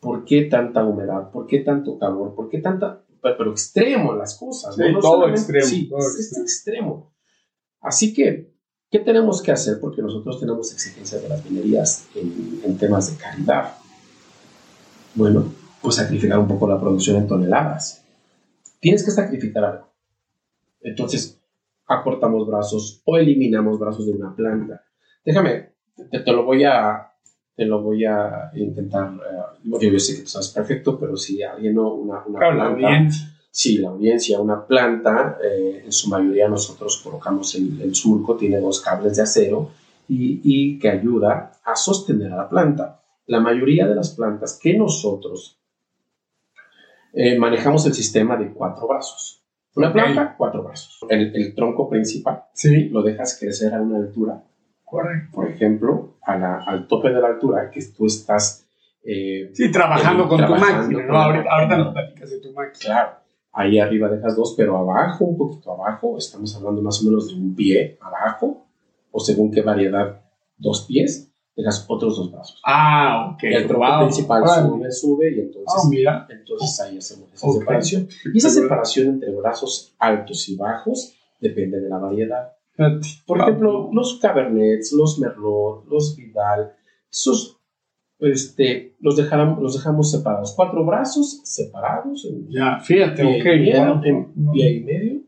[0.00, 1.30] ¿Por qué tanta humedad?
[1.30, 2.34] ¿Por qué tanto calor?
[2.34, 3.04] ¿Por qué tanta...
[3.20, 5.66] Pero, extremo las cosas, sí, todo extremo.
[5.66, 7.12] Sí, todo es extremo.
[7.80, 8.54] Así que,
[8.90, 9.80] ¿qué tenemos que hacer?
[9.80, 13.74] Porque nosotros tenemos exigencias de las minerías en, en temas de calidad.
[15.16, 18.04] Bueno, pues sacrificar un poco la producción en toneladas.
[18.78, 19.92] Tienes que sacrificar algo.
[20.80, 21.40] Entonces,
[21.86, 24.84] acortamos brazos o eliminamos brazos de una planta.
[25.24, 25.72] Déjame,
[26.10, 27.12] te, te lo voy a,
[27.58, 29.10] te lo voy a intentar.
[29.64, 32.54] Uh, yo sé que tú sabes perfecto, pero si alguien no, una, una planta.
[32.54, 33.34] La audiencia.
[33.50, 38.60] Sí, la audiencia, una planta, eh, en su mayoría nosotros colocamos el, el, surco, tiene
[38.60, 39.72] dos cables de acero
[40.08, 43.02] y, y, que ayuda a sostener a la planta.
[43.26, 45.58] La mayoría de las plantas que nosotros
[47.12, 49.42] eh, manejamos el sistema de cuatro brazos.
[49.74, 51.00] Una planta, cuatro brazos.
[51.08, 52.88] El, el tronco principal sí.
[52.90, 54.44] lo dejas crecer a una altura
[54.90, 55.30] Correcto.
[55.32, 58.66] Por ejemplo, a la, al tope de la altura que tú estás...
[59.04, 61.16] Eh, sí, trabajando con tu máquina, ¿no?
[61.16, 62.78] Ahorita, ahorita nos platicas de tu máquina.
[62.80, 63.10] Claro.
[63.52, 67.34] Ahí arriba dejas dos, pero abajo, un poquito abajo, estamos hablando más o menos de
[67.34, 68.66] un pie abajo,
[69.10, 70.20] o según qué variedad,
[70.56, 72.60] dos pies, dejas otros dos brazos.
[72.64, 73.42] Ah, ok.
[73.44, 74.00] El tronco wow.
[74.02, 74.54] principal wow.
[74.54, 76.26] sube, sube, y entonces, oh, mira.
[76.30, 77.60] entonces ahí hacemos esa okay.
[77.60, 78.08] separación.
[78.32, 82.52] Y esa separación entre brazos altos y bajos depende de la variedad.
[83.26, 86.72] Por ejemplo, los Cabernets, los Merlot, los Vidal,
[87.10, 87.58] esos
[88.20, 90.52] este, los, dejamos, los dejamos separados.
[90.54, 92.24] Cuatro brazos separados.
[92.24, 93.44] En, ya, fíjate, pie, ok.
[93.44, 95.20] Medio, bueno, en pie y medio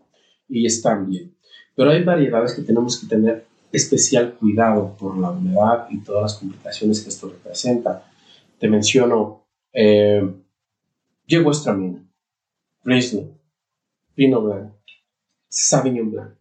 [0.49, 1.35] y están bien.
[1.75, 6.35] Pero hay variedades que tenemos que tener especial cuidado por la humedad y todas las
[6.35, 8.05] complicaciones que esto representa.
[8.59, 10.23] Te menciono eh,
[11.27, 12.05] Diego Estramina,
[12.85, 13.33] Riesling,
[14.15, 14.73] Pinot Blanc,
[15.49, 16.40] Sauvignon Blanc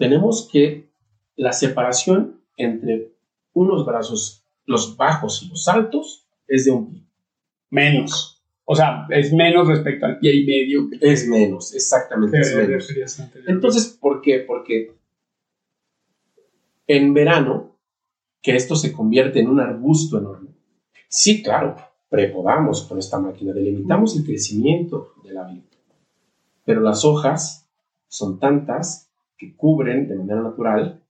[0.00, 0.88] tenemos que
[1.36, 3.12] la separación entre
[3.52, 7.02] unos brazos, los bajos y los altos, es de un pie.
[7.68, 8.42] Menos.
[8.64, 10.88] O sea, es menos respecto al pie y medio.
[11.02, 12.40] Es menos, exactamente.
[12.40, 12.88] Es menos.
[13.46, 14.38] Entonces, ¿por qué?
[14.38, 14.96] Porque
[16.86, 17.76] en verano,
[18.40, 20.48] que esto se convierte en un arbusto enorme,
[21.08, 21.76] sí, claro,
[22.08, 25.60] prepodamos con esta máquina, delimitamos el crecimiento de la vid,
[26.64, 27.68] pero las hojas
[28.08, 29.09] son tantas
[29.40, 31.02] que cubren de manera natural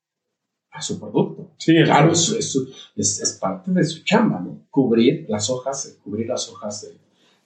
[0.71, 1.51] a su producto.
[1.59, 4.67] Sí, claro, es, es, es, parte de su chamba, ¿no?
[4.71, 6.87] Cubrir las hojas, cubrir las hojas,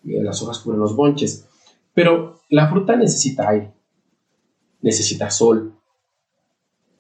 [0.03, 1.49] de, las hojas cubren los bonches.
[1.95, 3.73] Pero la fruta necesita aire,
[4.83, 5.75] necesita sol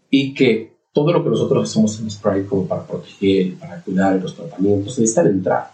[0.09, 4.35] y que todo lo que nosotros hacemos en spray como para proteger, para cuidar los
[4.35, 5.72] tratamientos, necesitan entrar.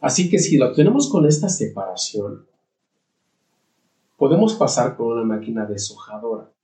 [0.00, 2.46] Así que si lo tenemos con esta separación,
[4.16, 6.55] podemos pasar con una máquina deshojadora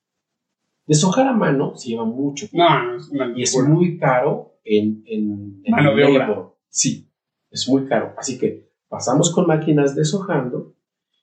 [0.86, 2.68] Deshojar a mano se lleva mucho tiempo.
[2.68, 6.48] No, es y es muy caro en, en, en mano de obra.
[6.68, 7.10] Sí,
[7.50, 8.14] es muy caro.
[8.16, 10.74] Así que pasamos con máquinas deshojando.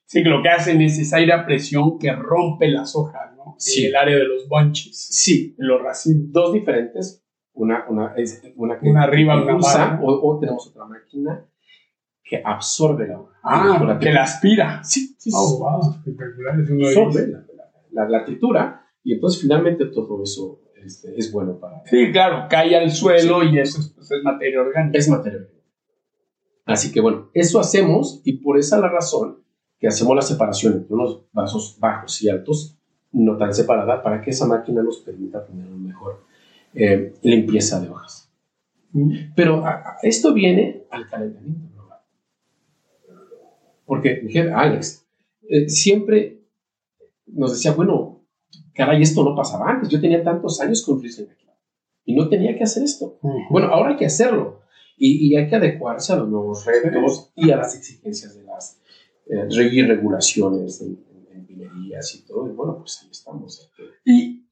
[0.06, 3.54] Sí, que lo que hacen es esa aire a presión que rompe las hojas, ¿no?
[3.58, 3.82] Sí.
[3.82, 4.96] En el área de los bunches.
[4.96, 5.54] Sí.
[5.56, 6.32] Los racimos.
[6.32, 7.24] Dos diferentes.
[7.52, 11.44] Una, una, es una que una arriba, una usa, o, o, tenemos otra máquina
[12.24, 13.38] que absorbe la hoja.
[13.42, 14.82] Ah, la que la aspira.
[14.82, 15.30] Sí, sí.
[15.32, 16.58] Oh, wow, espectacular.
[16.58, 17.44] Es uno absorbe la,
[17.92, 21.82] la, la, tritura y entonces finalmente todo eso este, es bueno para...
[21.86, 23.48] Sí, claro, cae al suelo sí.
[23.52, 24.98] y eso es, pues, es, materia orgánica.
[24.98, 25.64] Es materia orgánica.
[26.66, 29.42] Así que bueno, eso hacemos y por esa la razón
[29.78, 32.78] que hacemos la separación entre unos vasos bajos y altos,
[33.12, 36.24] no tan separada, para que esa máquina nos permita tener una mejor
[36.74, 38.30] eh, limpieza de hojas.
[38.92, 39.32] Mm.
[39.34, 41.98] Pero a, a esto viene al calentamiento global.
[43.86, 45.06] Porque, dije, Alex,
[45.48, 46.42] eh, siempre
[47.26, 48.19] nos decía, bueno,
[48.74, 49.88] caray, esto no pasaba antes.
[49.88, 51.46] Yo tenía tantos años con Riesling aquí
[52.04, 53.18] y no tenía que hacer esto.
[53.22, 53.46] Uh -huh.
[53.50, 54.60] Bueno, ahora hay que hacerlo
[54.96, 58.80] y, y, hay que adecuarse a los nuevos retos y a las exigencias de las
[59.26, 60.98] eh, regulaciones en,
[61.30, 63.70] en, en guías y todo, y bueno, pues ahí estamos.
[64.04, 64.44] Y,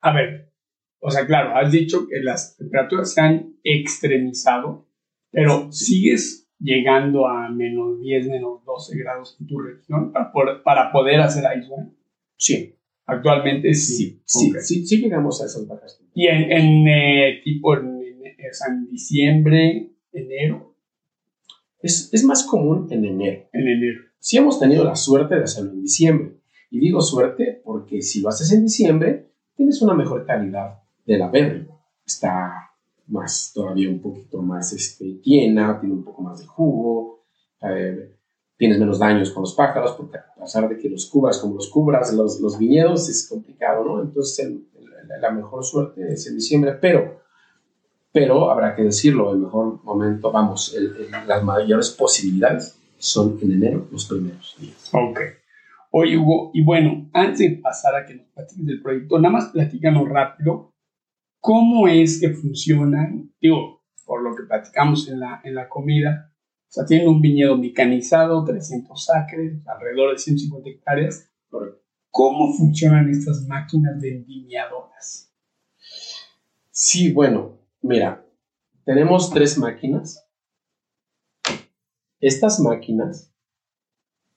[0.00, 0.52] a ver,
[1.00, 4.86] o sea, claro, has dicho que las temperaturas se han extremizado,
[5.30, 11.44] pero sigues llegando a menos 10, menos 12 grados en tu región para, poder hacer
[11.58, 11.72] ice
[12.36, 12.78] Sí.
[13.06, 14.20] Actualmente sí.
[14.24, 16.00] Sí, sí, sí, llegamos a esas bajas.
[16.14, 20.74] Y en, en eh, tipo en, en, diciembre, enero.
[21.80, 23.48] Es, es, más común en enero.
[23.52, 24.00] En enero.
[24.18, 26.32] Sí hemos tenido la suerte de hacerlo en diciembre.
[26.70, 31.28] Y digo suerte porque si lo haces en diciembre, tienes una mejor calidad de la
[31.28, 31.68] berry.
[32.04, 32.72] Está
[33.06, 37.24] más, todavía un poquito más este, llena, tiene un poco más de jugo,
[37.62, 38.15] eh,
[38.56, 41.68] tienes menos daños con los pájaros, porque a pesar de que los cubras como los
[41.68, 44.02] cubras los, los viñedos es complicado, ¿no?
[44.02, 44.52] Entonces
[45.20, 47.20] la mejor suerte es en diciembre, pero,
[48.12, 50.76] pero habrá que decirlo, el mejor momento, vamos,
[51.26, 54.90] las mayores posibilidades son en enero, los primeros días.
[54.92, 55.20] Ok.
[55.90, 59.46] Oye, Hugo, y bueno, antes de pasar a que nos platiques del proyecto, nada más
[59.46, 60.74] platícanos rápido
[61.40, 66.32] cómo es que funcionan, digo, por lo que platicamos en la, en la comida,
[66.76, 71.30] sea, tienen un viñedo mecanizado, 300 acres, alrededor de 150 hectáreas.
[72.10, 75.32] ¿Cómo funcionan estas máquinas de viñadoras?
[76.70, 78.24] Sí, bueno, mira,
[78.84, 80.26] tenemos tres máquinas.
[82.20, 83.32] Estas máquinas,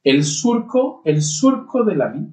[0.04, 2.28] el surco, el surco de la vid,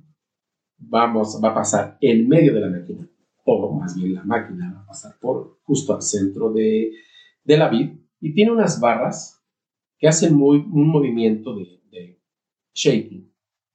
[0.79, 3.09] vamos, va a pasar en medio de la máquina
[3.47, 6.93] o más bien la máquina va a pasar por justo al centro de,
[7.45, 9.36] la vid y tiene unas barras
[9.99, 12.21] que hacen muy, un movimiento de, de
[12.75, 13.33] shaking.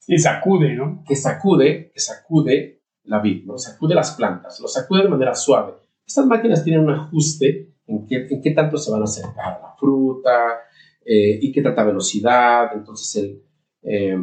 [0.07, 1.03] Y sacude, ¿no?
[1.07, 3.57] Que sacude, que sacude la vid, ¿no?
[3.57, 5.73] Sacude las plantas, lo sacude de manera suave.
[6.05, 9.61] Estas máquinas tienen un ajuste en qué, en qué tanto se van a acercar a
[9.61, 10.59] la fruta
[11.05, 12.71] eh, y qué tanta velocidad.
[12.73, 13.43] Entonces, el,
[13.83, 14.17] eh,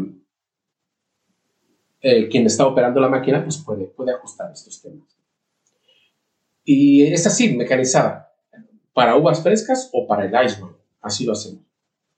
[2.00, 5.08] eh, quien está operando la máquina pues puede, puede ajustar estos temas.
[6.64, 8.34] Y es así, mecanizada,
[8.92, 10.76] para uvas frescas o para el ice wine.
[11.00, 11.67] Así lo hacemos.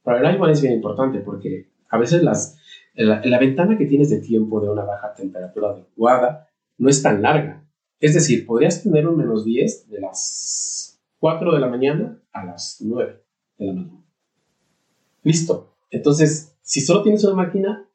[0.02, 2.58] Para el wine es bien importante porque a veces las,
[2.94, 6.48] la, ventana que tienes de tiempo de una baja temperatura adecuada
[6.78, 7.64] no es tan larga.
[7.98, 12.78] Es decir, podrías tener un menos 10 de las 4 de la mañana a las
[12.80, 13.22] 9
[13.58, 14.04] de la mañana.
[15.22, 15.74] Listo.
[15.90, 17.86] Entonces, si solo tienes una máquina,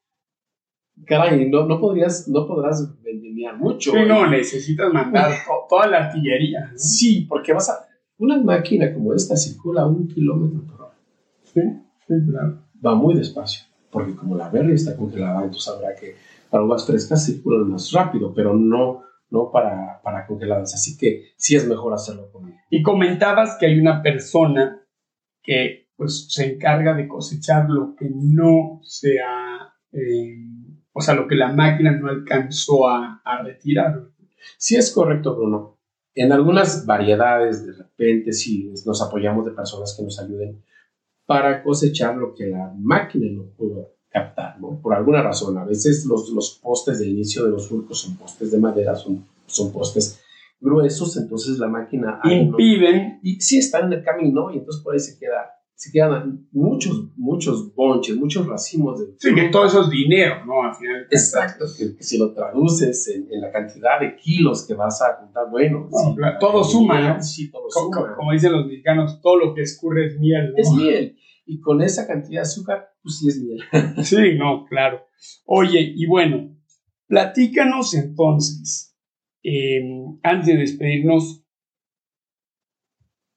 [1.06, 3.91] caray, no, no, podrías, no podrás vendimiar mucho.
[3.91, 5.32] Sí, no, necesitas mandar
[5.70, 6.72] toda la artillería.
[6.76, 7.88] Sí, porque vas a...
[8.18, 10.97] Una máquina como esta circula un kilómetro por hora.
[11.43, 11.62] Sí.
[12.86, 16.16] Va muy despacio, porque como la berry está congelada, entonces habrá que...
[16.49, 20.74] Para uvas frescas circulan más rápido, pero no, no para, para congeladas.
[20.76, 24.82] Así que sí es mejor hacerlo con Y comentabas que hay una persona
[25.41, 29.74] que pues se encarga de cosechar lo que no se ha...
[29.91, 30.36] Eh,
[30.97, 34.08] o sea, lo que la máquina no alcanzó a, retirar.
[34.58, 35.78] Sí es correcto, Bruno.
[36.14, 40.64] En algunas variedades, de repente, sí nos apoyamos de personas que nos ayuden
[41.26, 44.80] para cosechar lo que la máquina no pudo captar, ¿no?
[44.82, 45.58] Por alguna razón.
[45.58, 49.26] A veces los, los postes de inicio de los surcos son postes de madera, son,
[49.46, 50.22] son postes
[50.60, 52.20] gruesos, entonces la máquina...
[52.24, 53.20] Impiden.
[53.24, 57.12] y sí están en el camino y entonces por ahí se queda se quedan muchos,
[57.18, 59.14] muchos bonches, muchos racimos de...
[59.20, 60.64] Sí, que todo eso es dinero, ¿no?
[60.64, 61.06] Al final.
[61.12, 65.90] Exacto, que, si lo traduces en, la cantidad de kilos que vas a juntar, bueno...
[66.40, 67.22] todo suma, ¿no?
[67.22, 68.16] Sí, todo como, suma.
[68.16, 70.58] Como dicen los mexicanos, todo lo que escurre es miel, ¿no?
[70.58, 71.18] Es miel.
[71.46, 73.60] Y con esa cantidad de azúcar, pues sí es miel.
[74.04, 75.02] sí, no, claro.
[75.46, 76.56] Oye, y bueno,
[77.08, 78.96] platícanos entonces,
[79.44, 79.82] eh,
[80.24, 81.46] antes de despedirnos,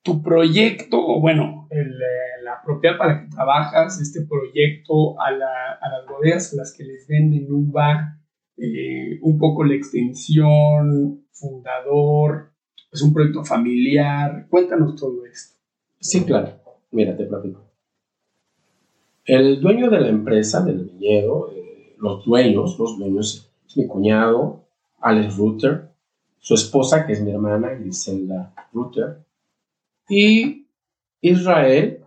[0.03, 2.28] tu proyecto, o bueno, el, eh,
[2.69, 7.47] propiedad para la que trabajas, este proyecto a, las bodegas a las que les venden
[7.51, 8.21] uva,
[8.59, 12.51] eh, un poco la extensión, fundador,
[12.93, 14.47] es un proyecto familiar.
[14.51, 15.57] Cuéntanos todo esto.
[15.99, 16.53] Sí, claro.
[16.91, 17.65] Mira, te platico.
[19.25, 24.67] El dueño de la empresa, del viñedo, eh, los dueños, los dueños, mi cuñado,
[25.01, 25.89] Alex Rutter,
[26.39, 29.25] su esposa, que es mi hermana, Griselda Rutter,
[30.09, 30.67] y
[31.21, 32.05] Israel,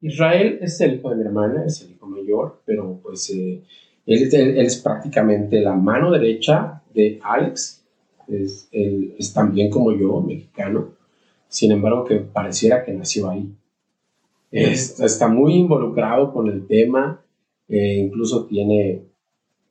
[0.00, 3.62] Israel es el hijo de mi hermana, es el hijo mayor, pero pues eh,
[4.06, 7.84] él, es prácticamente la mano derecha de Alex,
[8.28, 10.94] es, él es también como yo, mexicano,
[11.48, 13.52] sin embargo que pareciera que nació ahí.
[14.50, 17.22] está muy involucrado con el tema,
[17.68, 19.02] eh, incluso tiene,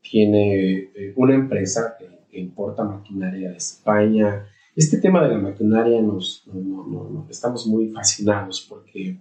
[0.01, 4.45] tiene eh, una empresa que, que importa maquinaria de España,
[4.79, 6.45] este tema de la maquinaria nos,
[7.29, 9.17] estamos muy fascinados porque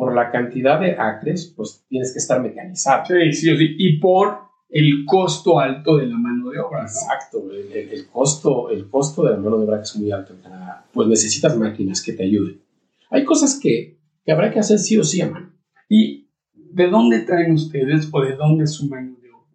[0.00, 3.04] por la cantidad de acres, pues tienes que estar mecanizado.
[3.04, 3.74] Sí, sí, sí.
[3.76, 4.38] Y por
[4.70, 6.82] el costo alto de la mano de obra.
[6.84, 10.86] Exacto, el, costo, el costo de la mano de obra es muy alto en Canadá.
[10.90, 12.62] Pues necesitas máquinas que te ayuden.
[13.10, 15.52] Hay cosas que, que habrá que hacer sí o sí a mano.
[15.86, 19.54] ¿Y de dónde traen ustedes o de dónde es su mano de obra?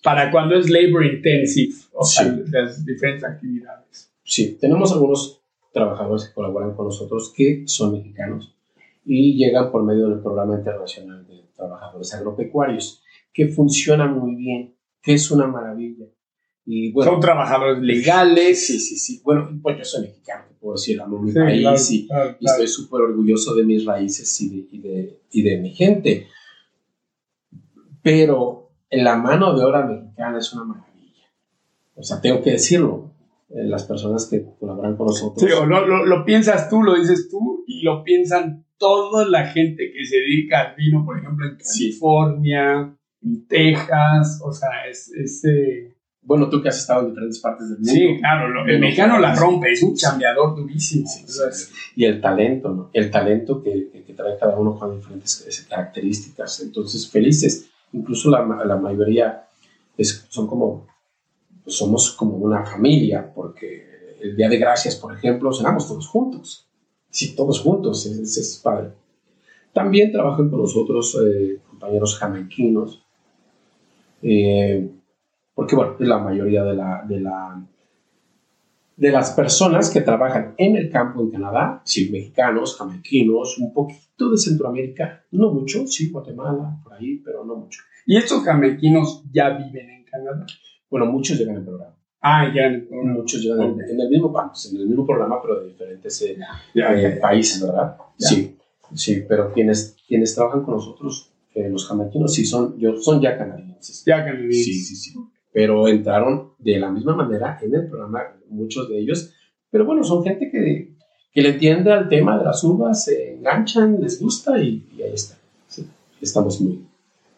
[0.00, 4.12] Para cuando es labor intensive, o sea, las diferentes actividades.
[4.22, 5.42] Sí, tenemos algunos
[5.72, 8.54] trabajadores que colaboran con nosotros que son mexicanos
[9.04, 15.14] y llegan por medio del Programa Internacional de Trabajadores Agropecuarios que funciona muy bien, que
[15.14, 16.06] es una maravilla.
[16.66, 18.66] Y bueno, Son trabajadores legales.
[18.66, 19.20] Sí, sí, sí.
[19.24, 22.08] Bueno, pues yo soy mexicano, puedo decir, amo mi país y,
[22.40, 26.28] estoy súper orgulloso de mis raíces y de, y, de, y de mi gente.
[28.02, 31.24] Pero la mano de obra mexicana es una maravilla.
[31.94, 33.10] O sea, tengo que decirlo.
[33.50, 35.42] Eh, las personas que colaboran con nosotros.
[35.42, 39.46] Sí, o lo, lo, lo, piensas tú, lo dices tú, y lo piensan toda la
[39.46, 45.10] gente que se dedica al vino, por ejemplo, en California, en Texas, o sea, es...
[45.12, 47.92] ese bueno, tú que has estado en diferentes partes del mundo.
[47.92, 51.08] Sí, claro, el mexicano la rompe, es un chambeador durísimo.
[51.96, 52.90] y el talento, ¿no?
[52.92, 56.60] El talento que, que, trae cada uno con diferentes características.
[56.60, 57.70] Entonces, felices.
[57.92, 59.44] Incluso la, la mayoría
[59.96, 60.86] es, son como,
[61.64, 66.69] pues somos como una familia, porque el Día de Gracias, por ejemplo, cenamos todos juntos.
[67.10, 68.92] Sí, todos juntos, es, es padre.
[69.72, 73.04] También trabajan con nosotros eh, compañeros jamaiquinos,
[74.22, 74.90] eh,
[75.54, 77.62] porque bueno, la mayoría de, la, de, la,
[78.96, 84.30] de las personas que trabajan en el campo en Canadá, sí, mexicanos, jamaiquinos, un poquito
[84.30, 87.82] de Centroamérica, no mucho, sí, Guatemala, por ahí, pero no mucho.
[88.06, 90.46] ¿Y estos jamaiquinos ya viven en Canadá?
[90.88, 91.99] Bueno, muchos llegan al programa.
[92.20, 92.70] Ah, ya.
[92.90, 94.32] Muchos llegan en, el mismo,
[94.70, 96.38] en el mismo programa, pero de diferentes eh,
[96.74, 97.96] eh, países, ¿verdad?
[98.18, 98.56] Sí,
[98.94, 101.30] sí, pero quienes, quienes trabajan con nosotros
[101.68, 104.04] los jamaiquinos sí son, yo, son ya canadienses.
[104.06, 104.64] Ya canadienses.
[104.64, 105.18] Sí, sí, sí.
[105.52, 109.32] Pero entraron de la misma manera en el programa, muchos de ellos.
[109.70, 110.94] Pero bueno, son gente que,
[111.32, 115.36] que le entiende al tema de las uvas, se enganchan, les gusta y, ahí está.
[116.20, 116.84] estamos muy,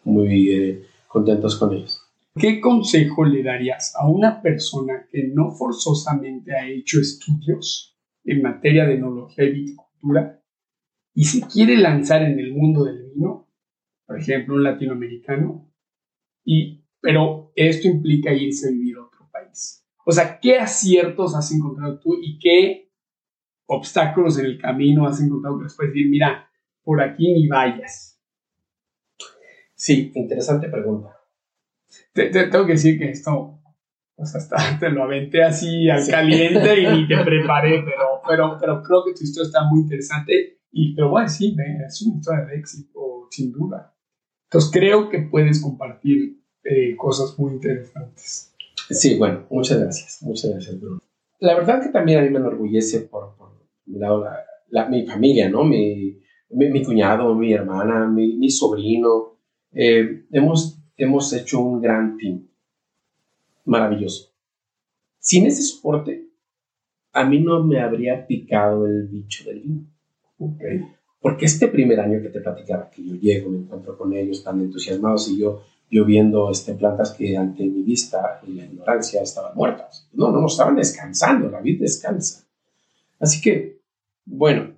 [0.04, 2.01] muy eh, contentos con ellos.
[2.34, 8.86] ¿Qué consejo le darías a una persona que no forzosamente ha hecho estudios en materia
[8.86, 10.42] de enología y viticultura
[11.14, 13.42] y se quiere lanzar en el mundo del vino
[14.12, 15.72] por ejemplo, un latinoamericano,
[16.44, 19.86] y, pero esto implica irse a vivir a otro país.
[20.04, 22.92] O sea, ¿qué aciertos has encontrado tú y qué
[23.66, 26.50] obstáculos en el camino has encontrado que después decir, mira,
[26.82, 28.20] por aquí ni vayas?
[29.74, 31.21] Sí, interesante pregunta.
[32.12, 33.60] Te, tengo que decir que esto,
[34.16, 38.56] o sea, hasta te lo aventé así al caliente y ni te preparé, pero, pero,
[38.60, 40.58] pero creo que tu historia está muy interesante.
[40.70, 41.54] Y, pero bueno, sí,
[41.86, 43.94] es una historia de éxito, sin duda.
[44.44, 48.54] Entonces creo que puedes compartir eh, cosas muy interesantes.
[48.90, 51.00] Sí, bueno, muchas gracias, muchas gracias, Bruno.
[51.40, 53.50] La verdad que también a mí me enorgullece por, por
[53.86, 54.24] mi lado,
[54.68, 55.64] la, mi familia, ¿no?
[55.64, 56.18] Mi,
[56.50, 59.38] mi, cuñado, mi hermana, mi, mi sobrino.
[59.72, 62.46] Eh, hemos, hemos hecho un gran team.
[63.64, 64.30] Maravilloso.
[65.18, 66.28] Sin ese soporte,
[67.12, 69.86] a mí no me habría picado el bicho del vino.
[70.38, 70.84] Okay.
[71.20, 74.60] Porque este primer año que te platicaba, que yo llego, me encuentro con ellos tan
[74.60, 79.54] entusiasmados y yo, yo viendo este, plantas que ante mi vista y la ignorancia estaban
[79.54, 80.08] muertas.
[80.12, 82.44] No, no, no, estaban descansando, la vida descansa.
[83.20, 83.80] Así que,
[84.24, 84.74] bueno,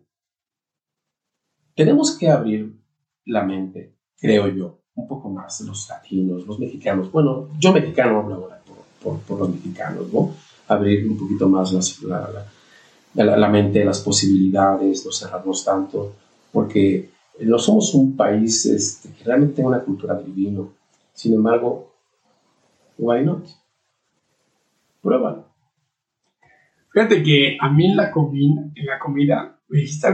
[1.75, 2.77] tenemos que abrir
[3.25, 7.11] la mente, creo yo, un poco más los latinos, los mexicanos.
[7.11, 8.61] Bueno, yo mexicano hablo ahora
[9.03, 10.35] por, por, los mexicanos, ¿no?
[10.69, 11.73] Abrir un poquito más
[12.03, 12.47] la,
[13.15, 16.15] la, la, mente, las posibilidades, no cerrarnos tanto
[16.53, 17.11] porque
[17.41, 20.73] no somos un país este, que realmente tenga una cultura del.
[21.13, 21.93] Sin embargo,
[22.97, 23.47] why not?
[25.03, 25.53] Pruébalo.
[26.93, 30.09] Fíjate que a mí la comida, en la comida me dijiste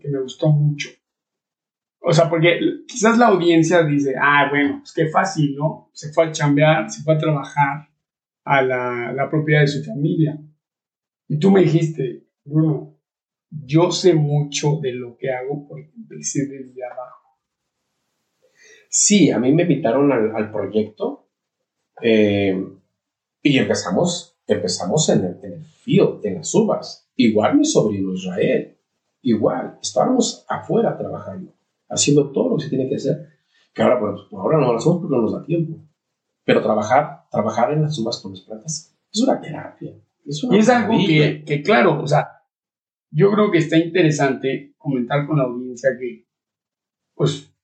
[0.00, 0.90] que me gustó mucho.
[2.06, 5.90] O sea, porque quizás la audiencia dice, ah, bueno, pues qué fácil, ¿no?
[5.94, 7.88] Se fue a chambear, se fue a trabajar
[8.44, 10.38] a la, la propiedad de su familia.
[11.28, 12.98] Y tú me dijiste, Bruno,
[13.50, 17.38] yo sé mucho de lo que hago porque empecé desde abajo.
[18.90, 21.30] Sí, a mí me invitaron al, proyecto
[22.02, 22.54] eh,
[23.42, 27.10] y empezamos, empezamos en el, en el field, en las uvas.
[27.16, 28.76] Igual mi sobrino Israel,
[29.22, 31.54] igual, estábamos afuera trabajando,
[31.88, 33.28] haciendo todo lo que se tiene que hacer.
[33.72, 35.84] Que ahora, pues, ahora no lo hacemos porque no nos da tiempo.
[36.44, 39.94] Pero trabajar, trabajar en las uvas con las plantas es una terapia.
[40.24, 42.28] Es y es algo que, que, claro, o sea,
[43.10, 46.26] yo creo que está interesante comentar con la audiencia que,
[47.14, 47.54] pues,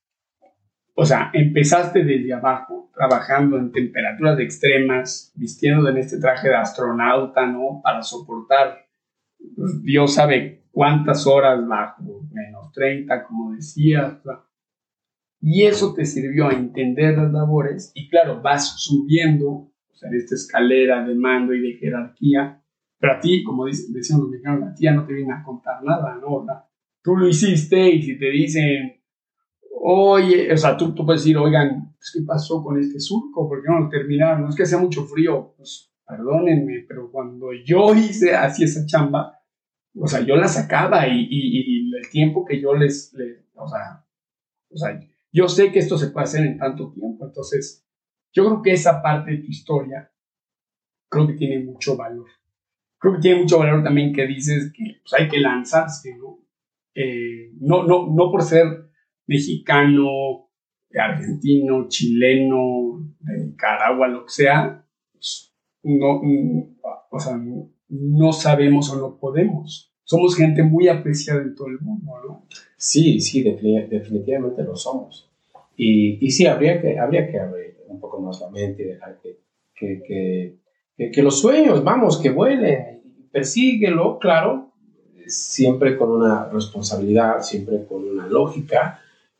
[0.95, 7.47] o sea, empezaste desde abajo, trabajando en temperaturas extremas, vistiendo en este traje de astronauta,
[7.47, 7.81] ¿no?
[7.83, 8.87] Para soportar,
[9.57, 14.19] pues, Dios sabe cuántas horas bajo, menos 30, como decías.
[15.41, 20.17] Y eso te sirvió a entender las labores y claro, vas subiendo o sea, en
[20.17, 22.63] esta escalera de mando y de jerarquía,
[22.99, 25.83] pero a ti, como decían los mexicanos, a ti ya no te viene a contar
[25.83, 26.47] nada, ¿no?
[27.03, 29.01] tú lo hiciste y si te dicen
[29.83, 33.49] oye, o sea, tú, tú puedes decir, oigan, pues, ¿qué pasó con este surco?
[33.49, 34.43] ¿Por qué no lo terminaron?
[34.43, 39.40] No es que hacía mucho frío, pues perdónenme, pero cuando yo hice así esa chamba,
[40.02, 43.14] o sea, yo la sacaba y, el tiempo que yo les,
[43.55, 44.05] o, sea,
[44.70, 45.01] o sea,
[45.31, 47.86] yo sé que esto se puede hacer en tanto tiempo, entonces
[48.32, 50.10] yo creo que esa parte de tu historia
[51.10, 52.28] creo que tiene mucho valor.
[52.98, 56.39] Creo que tiene mucho valor también que dices que pues, hay que lanzarse, ¿no?
[56.94, 58.90] Eh, no, no, no por ser
[59.27, 60.51] mexicano,
[60.98, 66.20] argentino, chileno, de Nicaragua, lo que sea, pues, no,
[67.10, 67.40] o sea,
[67.89, 69.90] no sabemos o no podemos.
[70.11, 72.45] Somos gente muy apreciada en todo el mundo, ¿no?
[72.77, 75.31] Sí, sí, definitivamente lo somos.
[75.77, 79.20] Y, y sí, habría que, habría que abrir un poco más la mente y dejar
[79.23, 79.39] que,
[79.73, 80.59] que,
[80.99, 84.73] que, que los sueños, vamos, que vuelen, persíguelo, claro,
[85.28, 88.99] siempre con una responsabilidad, siempre con una lógica,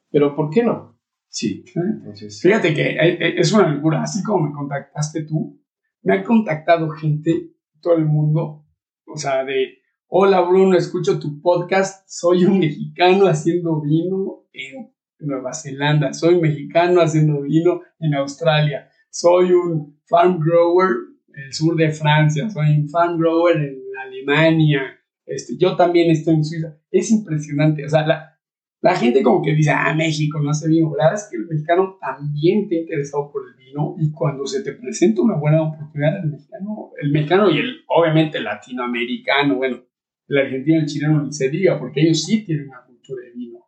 [0.09, 0.97] pero ¿por qué no?
[1.29, 1.65] Sí.
[1.75, 4.05] Entonces, Fíjate que eh, eh, es una locura.
[4.05, 5.61] Así como me contactaste tú,
[6.03, 8.67] me ha contactado gente, todo el mundo,
[9.05, 9.80] o sea, de,
[10.13, 16.41] hola Bruno, escucho tu podcast, soy un mexicano haciendo vino en Nueva Zelanda, soy un
[16.41, 20.91] mexicano haciendo vino en Australia, soy un farm grower
[21.33, 24.83] en el sur de Francia, soy un farm grower en Alemania,
[25.27, 26.77] este, yo también estoy en Suiza.
[26.91, 30.91] Es impresionante, o sea, la, gente como que dice, ah, México no hace vino.
[30.97, 34.65] La verdad es que el mexicano también está interesado por el vino y cuando se
[34.65, 39.85] te presenta una buena oportunidad, el mexicano, el mexicano y el, obviamente el latinoamericano, bueno,
[40.31, 43.33] el argentino y el chileno ni se diga, porque ellos sí tienen una cultura de
[43.33, 43.59] vino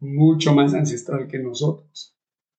[0.00, 2.16] mucho más ancestral que nosotros.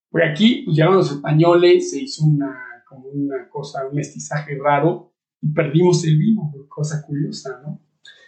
[0.10, 5.14] Porque aquí pues, llegaron los españoles, se hizo una, como una cosa, un mestizaje raro
[5.42, 7.80] y perdimos el vino, cosa curiosa, ¿no?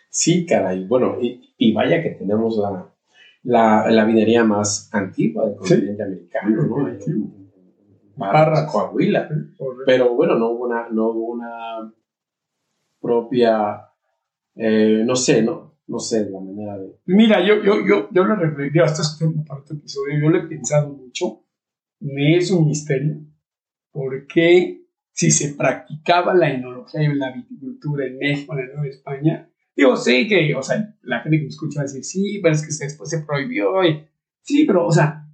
[0.10, 2.94] Sí, caray, bueno, y, y vaya que tenemos la
[3.44, 7.34] la, más antigua del continente americano, ¿no?
[8.16, 9.28] Barra, Coahuila.
[9.86, 11.94] Pero bueno, no hubo una, no hubo una
[13.02, 13.82] propia,
[14.56, 17.00] eh, no sé, no, no sé la manera de...
[17.06, 21.46] Mira, yo, yo, yo, yo lo reflexioné, hasta este episodio, yo lo he pensado mucho,
[22.00, 23.22] me es un misterio,
[23.92, 29.50] porque si se practicaba la enología y la viticultura en México, en la Nueva España,
[29.76, 32.54] Digo, sí que, o sea, la gente que me escucha va a decir, sí, pero
[32.54, 33.84] es que después se prohibió.
[33.84, 34.06] Y,
[34.42, 35.28] sí, pero, o sea,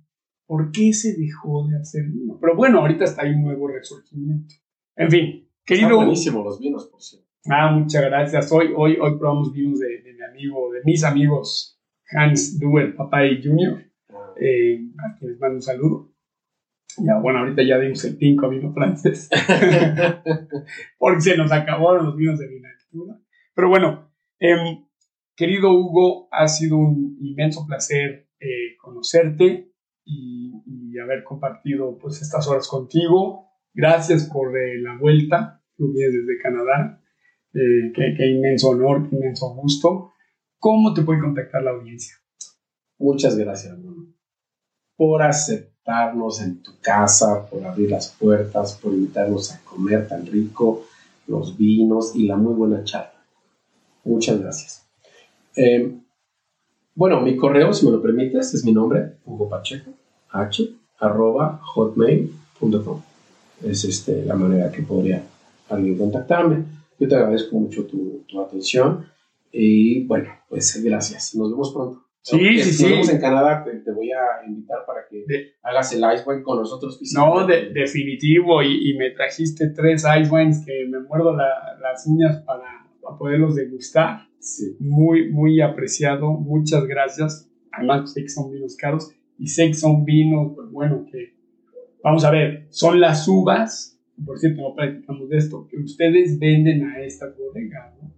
[0.45, 2.37] ¿por qué se dejó de hacer vino?
[2.39, 4.55] Pero bueno, ahorita está ahí un nuevo resurgimiento.
[4.95, 5.87] En fin, querido.
[5.87, 7.28] Están buenísimos los vinos, por cierto.
[7.45, 8.51] Ah, muchas gracias.
[8.51, 11.79] Hoy, hoy, hoy probamos vinos de, mi amigo, de mis amigos
[12.11, 14.33] Hans Duer, papá y Junior, ah.
[14.39, 16.11] eh, a quienes mando un saludo.
[16.97, 19.29] Ya, bueno, ahorita ya dimos el pinco vino francés.
[20.97, 23.19] Porque se nos acabaron los vinos de vinatura.
[23.53, 24.09] Pero bueno,
[24.39, 24.85] Em,
[25.35, 29.73] querido Hugo, ha sido un inmenso placer eh, conocerte
[30.05, 33.47] y, haber compartido pues, estas horas contigo.
[33.73, 36.98] Gracias por eh, la vuelta, tú vienes desde Canadá.
[37.53, 40.11] Eh, qué, inmenso honor, qué inmenso gusto.
[40.59, 42.15] ¿Cómo te puede contactar la audiencia?
[42.97, 44.07] Muchas gracias, Bruno,
[44.95, 50.83] por aceptarnos en tu casa, por abrir las puertas, por invitarnos a comer tan rico,
[51.27, 53.23] los vinos y la muy buena charla.
[54.03, 54.85] Muchas gracias.
[55.55, 55.97] Eh,
[56.93, 59.91] bueno, mi correo, si me lo permites, es mi nombre, Hugo Pacheco,
[60.31, 60.69] h,
[60.99, 63.01] arroba hotmail.com.
[63.63, 65.23] Es este, la manera que podría
[65.69, 66.78] alguien contactarme.
[66.99, 69.05] Yo te agradezco mucho tu, tu atención
[69.51, 71.35] y bueno, pues gracias.
[71.35, 72.05] Nos vemos pronto.
[72.21, 72.83] Sí, sí, sí.
[72.83, 75.25] Nos vemos en Canadá, te, voy a invitar para que
[75.63, 76.99] hagas el Ice Wine con nosotros.
[77.15, 78.61] No, de, definitivo.
[78.61, 83.17] Y, y, me trajiste tres Ice Wines que me muerdo la, las uñas para a
[83.17, 84.27] poderlos degustar.
[84.79, 86.31] Muy, muy apreciado.
[86.31, 87.49] Muchas gracias.
[87.71, 91.33] Además, sé que son vinos caros y sé que son vinos, pues bueno, que
[92.03, 96.83] vamos a ver, son las uvas, por cierto, no practicamos de esto, que ustedes venden
[96.85, 98.11] a esta bodega, ¿no?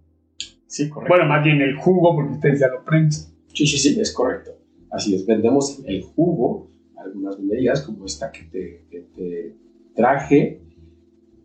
[0.66, 1.14] Sí, correcto.
[1.14, 3.32] Bueno, más bien el jugo, porque ustedes ya lo prensan.
[3.52, 4.52] Sí, sí, sí, es correcto.
[4.90, 9.54] Así es, vendemos el jugo, algunas venderías, como esta que te,
[9.94, 10.60] traje.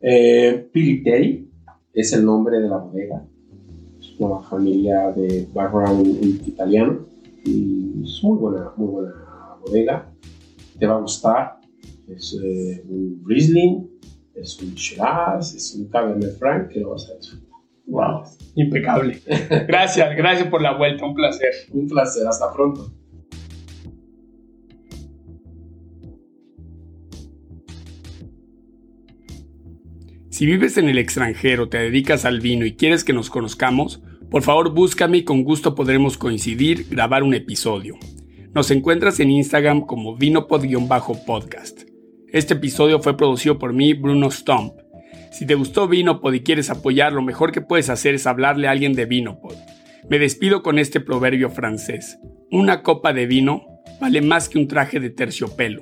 [0.02, 1.50] Eh, Piliteri
[1.94, 3.26] es el nombre de la bodega
[4.20, 6.08] una familia de background
[6.48, 7.06] italiano
[7.46, 10.12] y es muy buena, muy buena bodega.
[10.80, 11.60] te va a gustar.
[12.08, 13.97] Es eh, un Riesling,
[14.42, 17.48] es un Shiraz, es un Cabernet Franc que lo vas a disfrutar.
[17.88, 18.24] Wow,
[18.56, 19.22] impecable.
[19.68, 21.54] Gracias, gracias por la vuelta, un placer.
[21.72, 22.92] Un placer, hasta pronto.
[30.30, 34.44] Si vives en el extranjero, te dedicas al vino y quieres que nos conozcamos, por
[34.44, 37.96] favor búscame y con gusto podremos coincidir, grabar un episodio.
[38.54, 41.87] Nos encuentras en Instagram como vinopod-podcast.
[42.34, 44.74] Este episodio fue producido por mí, Bruno Stump.
[45.32, 48.72] Si te gustó Vinopod y quieres apoyar, lo mejor que puedes hacer es hablarle a
[48.72, 49.56] alguien de Vinopod.
[50.10, 52.20] Me despido con este proverbio francés.
[52.52, 53.66] Una copa de vino
[54.02, 55.82] vale más que un traje de terciopelo.